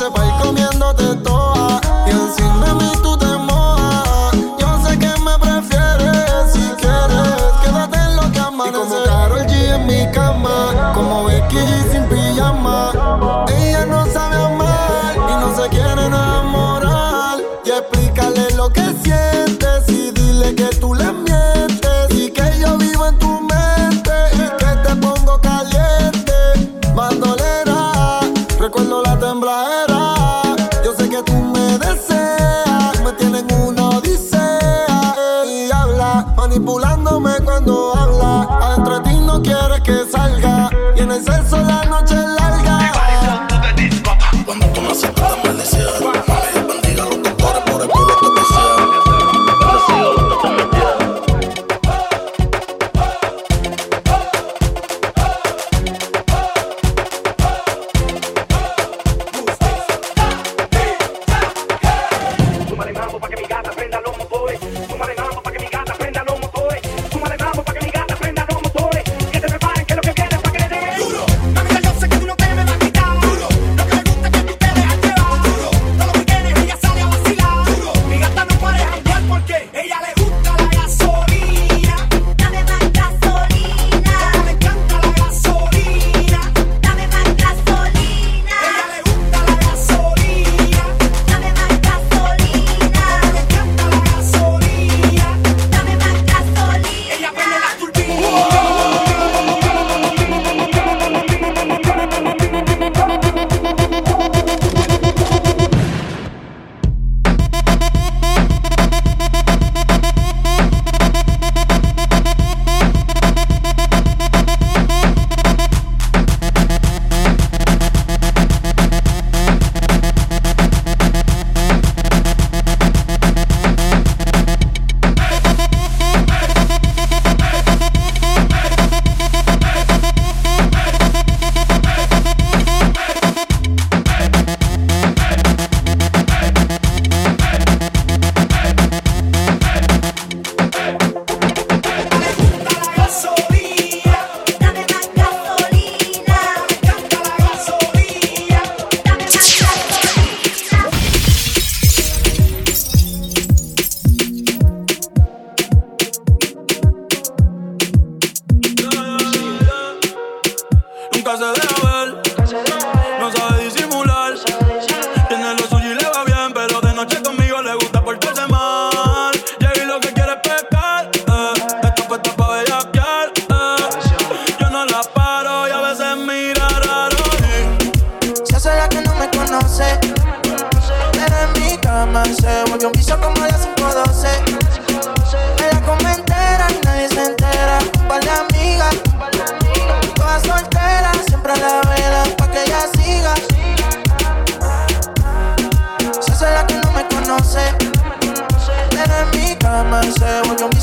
sepa 0.00 0.24
ir 0.24 0.32
comiéndote 0.42 1.14
todo 1.16 1.29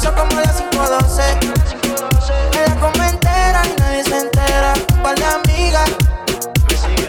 Son 0.07 0.15
como 0.15 0.39
las 0.39 0.61
512. 0.71 1.21
En 2.53 2.79
la 2.79 3.65
y 3.65 3.79
nadie 3.81 4.03
se 4.05 4.17
entera. 4.19 4.73
Un 4.95 5.03
par 5.03 5.15
de 5.17 5.25
amigas, 5.25 5.89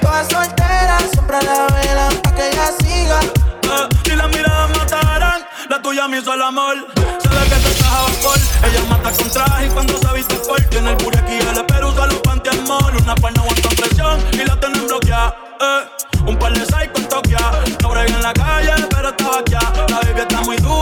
todas 0.00 0.26
solteras, 0.26 1.04
siempre 1.12 1.36
a 1.36 1.42
la 1.42 1.66
vela, 1.76 2.08
pa' 2.24 2.34
que 2.34 2.50
ella 2.50 2.72
siga. 2.80 3.20
Eh, 3.20 3.88
si 4.04 4.16
las 4.16 4.28
miradas 4.30 4.76
matarán, 4.76 5.46
la 5.68 5.80
tuya 5.80 6.08
me 6.08 6.18
hizo 6.18 6.34
el 6.34 6.42
amor. 6.42 6.74
Sabe 7.22 7.44
que 7.44 7.54
te 7.54 7.70
estás 7.70 7.92
alcohol. 8.08 8.40
Ella 8.64 8.82
mata 8.88 9.12
con 9.12 9.30
traje 9.30 9.66
y 9.66 9.68
cuando 9.68 9.96
se 9.96 10.12
viste 10.14 10.34
por 10.34 10.60
Tiene 10.62 10.90
el 10.90 10.96
pure 10.96 11.18
aquí, 11.18 11.34
el 11.34 11.56
espero 11.56 11.90
usa 11.90 12.06
los 12.08 12.18
pantiamol. 12.18 12.96
Una 12.96 13.14
pan 13.14 13.32
no 13.34 13.42
aguanta 13.42 13.68
presión 13.68 14.18
y 14.32 14.44
la 14.44 14.58
tienen 14.58 14.88
bloqueada. 14.88 15.36
Eh, 15.60 16.26
un 16.26 16.36
par 16.36 16.52
de 16.52 16.64
psycho 16.66 16.96
en 16.96 17.08
Tokia. 17.08 17.52
Ahora 17.84 18.04
en 18.04 18.20
la 18.20 18.32
calle, 18.32 18.72
pero 18.90 19.10
estaba 19.10 19.38
aquí. 19.38 19.54
La 19.88 20.00
bebé 20.00 20.22
está 20.22 20.40
muy 20.40 20.56
dura 20.56 20.77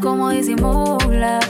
como 0.00 0.30
disimula. 0.30 1.40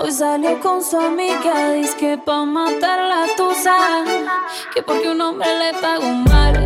Hoy 0.00 0.12
salió 0.12 0.60
con 0.60 0.82
su 0.84 0.96
amiga, 0.96 1.72
dice 1.72 1.96
que 1.96 2.18
pa' 2.18 2.44
matar 2.44 3.00
la 3.00 3.26
tusa. 3.36 3.76
Que 4.72 4.80
porque 4.80 5.08
un 5.10 5.20
hombre 5.20 5.48
le 5.58 5.78
pagó 5.80 6.08
mal. 6.08 6.57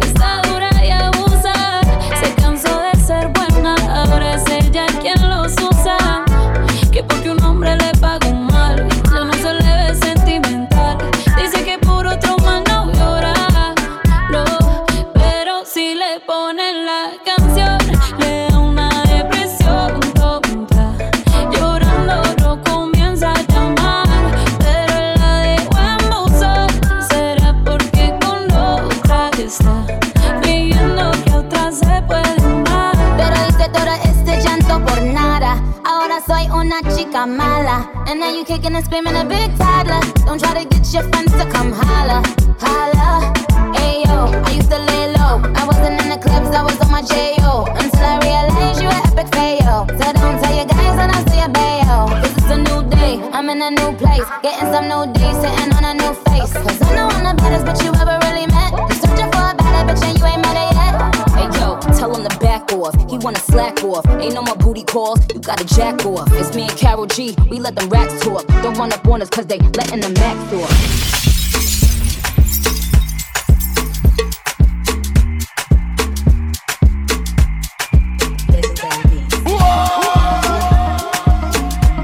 got 37.13 37.29
mala. 37.29 37.93
And 38.09 38.21
now 38.21 38.31
you 38.33 38.45
kicking 38.45 38.75
and 38.75 38.85
screaming 38.85 39.17
a 39.17 39.25
big 39.25 39.55
toddler. 39.59 40.01
Don't 40.25 40.41
try 40.41 40.63
to 40.63 40.69
get 40.69 40.93
your 40.95 41.03
friends 41.11 41.33
to 41.33 41.45
come 41.51 41.71
holla, 41.73 42.23
holla. 42.59 43.33
Ayo, 43.77 44.33
I 44.47 44.51
used 44.53 44.71
to 44.71 44.79
lay 44.79 45.13
low. 45.13 45.43
I 45.55 45.67
wasn't 45.67 46.01
in 46.01 46.09
the 46.09 46.17
clubs, 46.17 46.49
I 46.57 46.63
was 46.65 46.81
on 46.81 46.91
my 46.91 47.03
J.O. 47.03 47.67
Until 47.69 48.05
I 48.05 48.19
realized 48.25 48.81
you 48.81 48.89
were 48.89 49.03
epic 49.09 49.29
fail. 49.35 49.87
So 49.89 50.13
don't 50.19 50.37
tell 50.43 50.57
your 50.57 50.65
guys 50.65 50.97
and 51.03 51.13
I'll 51.13 51.27
see 51.29 51.41
a 51.41 51.49
bail. 51.49 52.09
Cause 52.09 52.37
it's 52.39 52.51
a 52.51 52.59
new 52.59 52.81
day, 52.89 53.21
I'm 53.33 53.51
in 53.51 53.61
a 53.61 53.71
new 53.71 53.93
place. 53.99 54.25
Getting 54.43 54.73
some 54.73 54.89
new 54.89 55.05
days, 55.13 55.37
sitting 55.37 55.73
on 55.77 55.85
a 55.85 55.95
new 55.95 56.15
face. 56.25 56.53
Cause 56.53 56.82
slack 63.53 63.85
off. 63.85 64.07
Ain't 64.09 64.35
no 64.35 64.43
more 64.43 64.57
booty 64.57 64.83
calls, 64.83 65.21
you 65.33 65.41
gotta 65.41 65.65
jack 65.65 66.05
off. 66.07 66.29
It's 66.33 66.55
me 66.57 66.63
and 66.63 66.77
Carol 66.77 67.07
G, 67.07 67.37
we 67.51 67.59
let 67.61 67.77
them 67.77 67.89
racks 67.91 68.19
talk. 68.21 68.47
Don't 68.63 68.77
run 68.79 68.93
up 68.93 69.07
on 69.07 69.21
us 69.21 69.29
cause 69.29 69.47
they 69.47 69.59
letting 69.59 70.01
the 70.01 70.09
max 70.21 70.53
off. 70.55 70.71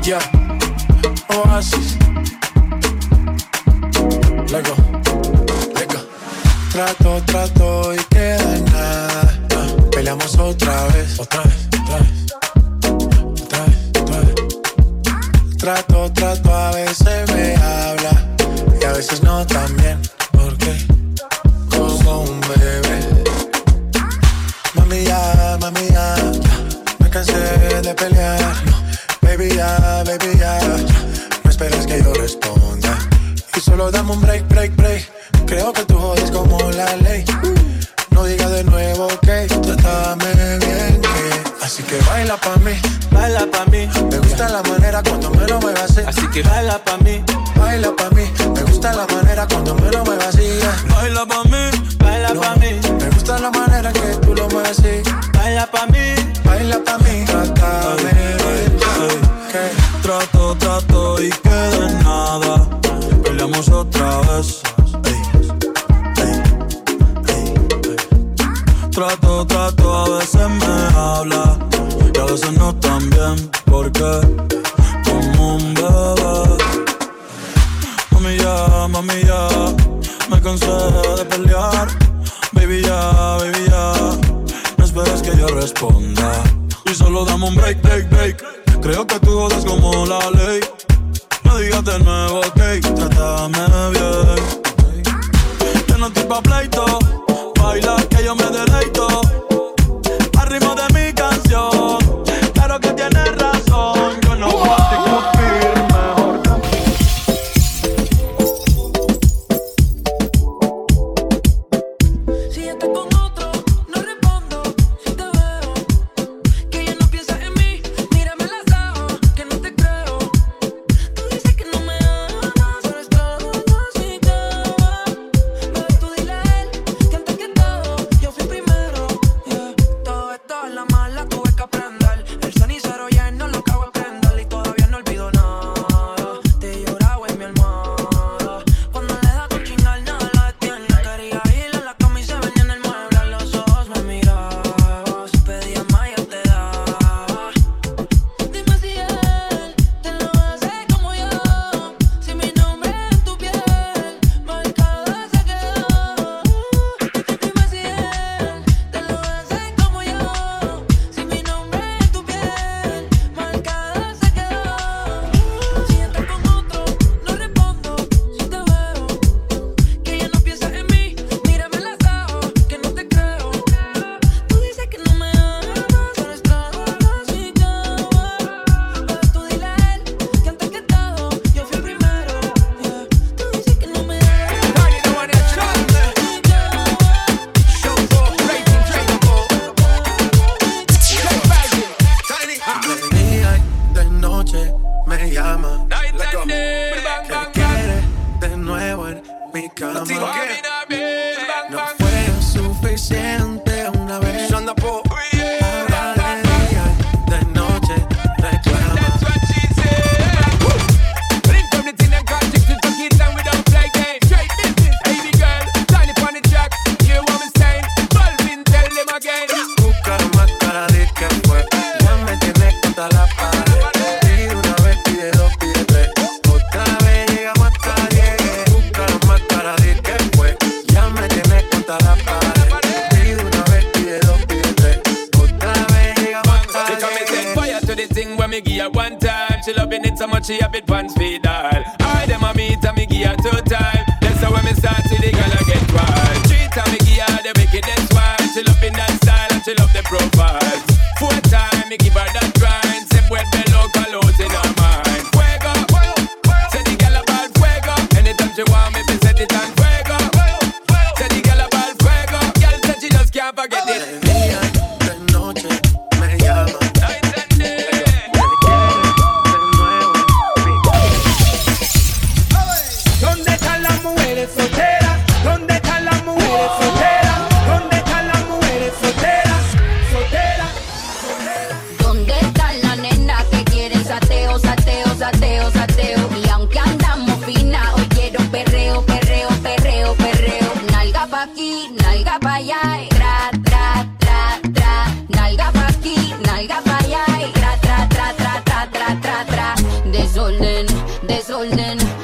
Yeah, 0.06 0.22
Trato, 6.70 7.20
trato. 7.26 7.57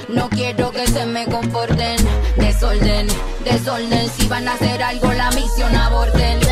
No 0.09 0.29
quiero 0.31 0.71
que 0.71 0.87
se 0.87 1.07
me 1.07 1.27
comporten. 1.27 1.97
Desorden, 2.37 3.07
desorden, 3.45 4.09
si 4.11 4.27
van 4.29 4.49
a 4.49 4.55
hacer 4.55 4.83
algo 4.83 5.13
la 5.13 5.31
misión 5.33 5.75
aborten. 5.77 6.44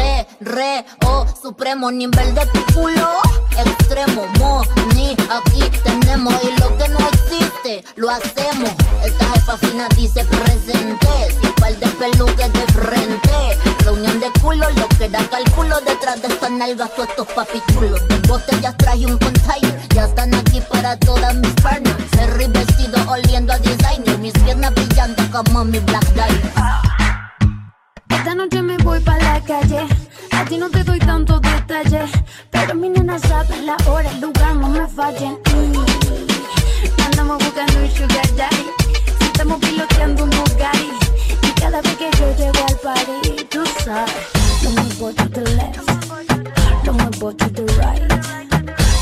Re, 0.53 0.85
oh, 1.07 1.24
supremo 1.41 1.91
nivel 1.91 2.35
de 2.35 2.45
tu 2.45 2.62
culo. 2.74 3.09
Extremo, 3.57 4.27
mo, 4.39 4.62
ni 4.95 5.16
aquí 5.31 5.62
tenemos. 5.83 6.35
Y 6.43 6.61
lo 6.61 6.77
que 6.77 6.91
no 6.91 6.99
existe, 7.09 7.83
lo 7.97 8.11
hacemos. 8.11 8.70
Esta 9.03 9.24
jefa 9.33 9.57
fina 9.57 9.89
dice 9.97 10.23
presente. 10.27 11.09
Sin 11.41 11.53
par 11.55 11.74
de 11.74 11.87
peluques 11.87 12.53
de 12.53 12.66
frente. 12.74 13.59
Reunión 13.79 14.20
de 14.20 14.31
culo, 14.43 14.69
lo 14.77 14.89
que 14.89 15.09
da 15.09 15.20
cálculo. 15.31 15.81
Detrás 15.81 16.20
de 16.20 16.29
estas 16.29 16.51
nalgas, 16.51 16.95
todos 16.97 17.09
estos 17.09 17.29
papichulos. 17.29 18.07
De 18.09 18.19
botellas 18.29 18.77
traje 18.77 19.07
un 19.07 19.16
container. 19.16 19.89
Ya 19.95 20.05
están 20.05 20.35
aquí 20.35 20.61
para 20.70 20.99
todas 20.99 21.35
mis 21.35 21.53
partners. 21.62 21.97
Ferry 22.11 22.49
vestido 22.49 22.99
oliendo 23.09 23.55
a 23.55 23.59
designer. 23.59 24.19
Mis 24.19 24.35
piernas 24.35 24.74
brillando 24.74 25.23
como 25.31 25.65
mi 25.65 25.79
black 25.79 26.12
diamond. 26.12 26.53
Esta 28.11 28.35
noche 28.35 28.61
me 28.61 28.77
voy 28.77 29.01
pa' 29.01 29.16
la 29.16 29.41
calle. 29.41 30.02
A 30.33 30.45
ti 30.45 30.57
no 30.59 30.69
te 30.71 30.83
doy 30.85 30.99
tantos 30.99 31.41
detalles. 31.41 32.11
Pero 32.51 32.75
mi 32.75 32.89
nena 32.89 33.19
sabe 33.19 33.63
la 33.63 33.77
hora, 33.87 34.11
el 34.11 34.21
lugar, 34.21 34.55
no 34.57 34.69
me 34.69 34.87
fallen. 34.89 35.39
Mm. 35.55 37.03
Andamos 37.07 37.39
buscando 37.39 37.79
un 37.79 37.91
sugar 37.91 38.37
daddy. 38.37 38.67
Estamos 39.21 39.59
piloteando 39.61 40.25
un 40.25 40.31
Bugatti. 40.31 40.91
Y 41.43 41.53
cada 41.61 41.81
vez 41.81 41.97
que 41.97 42.11
yo 42.19 42.37
llego 42.37 42.67
al 42.69 42.77
party, 42.77 43.45
tú 43.51 43.65
sabes. 43.85 44.13
Lo 44.63 44.71
muevo 44.71 45.13
to 45.13 45.29
the 45.31 45.41
left. 45.57 46.85
Lo 46.85 46.93
muevo 46.93 47.33
to 47.33 47.51
the 47.53 47.65
right. 47.79 48.13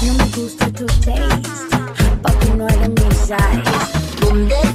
No 0.02 0.14
me 0.14 0.24
gusta 0.34 0.66
tu 0.72 0.86
taste. 0.86 1.76
Papi, 2.22 2.50
no 2.56 2.66
eres 2.68 2.88
mi 2.88 3.10
size. 3.14 4.69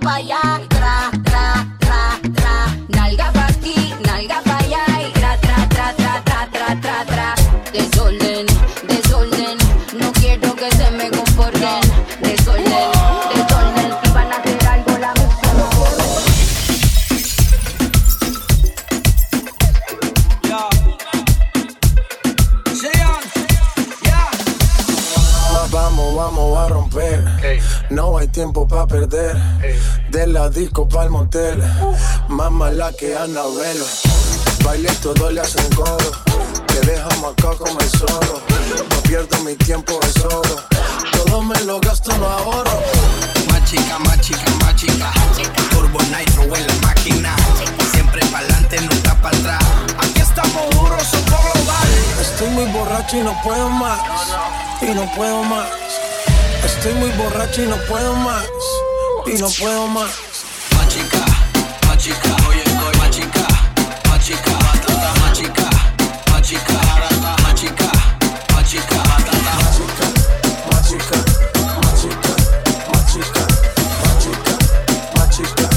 papaya. 0.00 0.67
Tiempo 28.38 28.68
para 28.68 28.86
perder. 28.86 29.36
De 30.10 30.24
la 30.28 30.48
disco 30.48 30.88
pa'l 30.88 31.10
motel. 31.10 31.60
Más 32.28 32.52
mala 32.52 32.92
que 32.92 33.16
Anabel. 33.16 33.82
Baile 34.62 34.90
todo 35.02 35.28
le 35.32 35.40
hacen 35.40 35.68
coro. 35.74 36.12
Te 36.68 36.78
dejamos 36.86 37.32
acá 37.32 37.50
como 37.58 37.76
el 37.80 37.90
zorro. 37.90 38.40
No 38.90 39.02
pierdo 39.02 39.36
mi 39.40 39.56
tiempo, 39.56 39.98
es 40.04 40.24
oro. 40.24 40.56
Todo 41.14 41.42
me 41.42 41.58
lo 41.62 41.80
gasto, 41.80 42.16
no 42.16 42.28
ahorro. 42.28 42.80
Más 43.50 43.64
chica, 43.68 43.98
más 44.06 44.20
chica, 44.20 44.50
más 44.60 44.76
chica. 44.76 45.12
Turbo 45.70 45.98
Nitro 46.02 46.44
en 46.44 46.64
la 46.64 46.74
máquina. 46.86 47.34
Siempre 47.92 48.24
pa'lante, 48.26 48.80
nunca 48.82 49.20
para 49.20 49.36
atrás. 49.36 49.64
Aquí 49.98 50.20
estamos 50.20 50.70
duros, 50.76 51.02
somos 51.02 51.42
global. 51.42 51.88
Estoy 52.20 52.50
muy 52.50 52.66
borracho 52.66 53.16
y 53.16 53.20
no 53.20 53.34
puedo 53.42 53.68
más. 53.68 53.98
Y 54.80 54.94
no 54.94 55.12
puedo 55.16 55.42
más. 55.42 55.87
Estoy 56.64 56.94
muy 56.94 57.10
borracho 57.12 57.62
y 57.62 57.66
no 57.66 57.76
puedo 57.88 58.14
más. 58.14 58.46
Y 59.26 59.32
no 59.38 59.48
puedo 59.50 59.86
más. 59.88 60.10
Más 60.76 60.88
chica, 60.88 61.18
más 61.86 61.98
chica. 61.98 62.36
Oye, 62.48 62.62
oye, 62.62 62.98
más 62.98 63.10
chica, 63.10 63.46
más 64.08 64.24
chica. 64.24 64.50
Batata, 64.52 65.12
más 65.20 65.32
chica, 65.32 65.68
más 66.30 66.42
chica. 66.42 66.74
Barata, 66.74 67.42
más 67.42 67.54
chica, 67.54 67.90
más 68.54 68.64
chica. 68.70 68.96
Batata, 68.96 69.52
más 69.60 69.76
chica, 69.76 70.06
más 70.70 70.82
chica, 70.88 71.16
más 71.82 71.94
chica, 72.00 72.32
más 72.92 73.04
chica, 73.12 73.42
más 74.04 74.18
chica, 74.22 74.52
más 75.14 75.28
chica, 75.36 75.68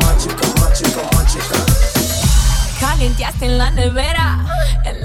más 0.00 0.16
chica, 0.22 0.46
más 0.60 0.72
chica, 0.78 1.02
más 1.12 1.26
chica. 1.32 1.58
Calienteaste 2.80 3.44
en 3.46 3.54
la 3.58 3.70
nevera, 3.70 4.21
en 4.21 4.21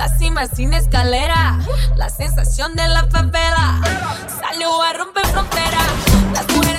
cima 0.10 0.48
sin 0.48 0.74
escalera. 0.74 1.60
La 1.96 2.10
sensación 2.10 2.76
de 2.76 2.88
la 2.88 3.08
favela 3.08 3.82
salió 4.42 4.82
a 4.82 4.94
romper 4.94 5.26
fronteras. 5.28 5.88
Las 6.34 6.48
mujeres 6.56 6.77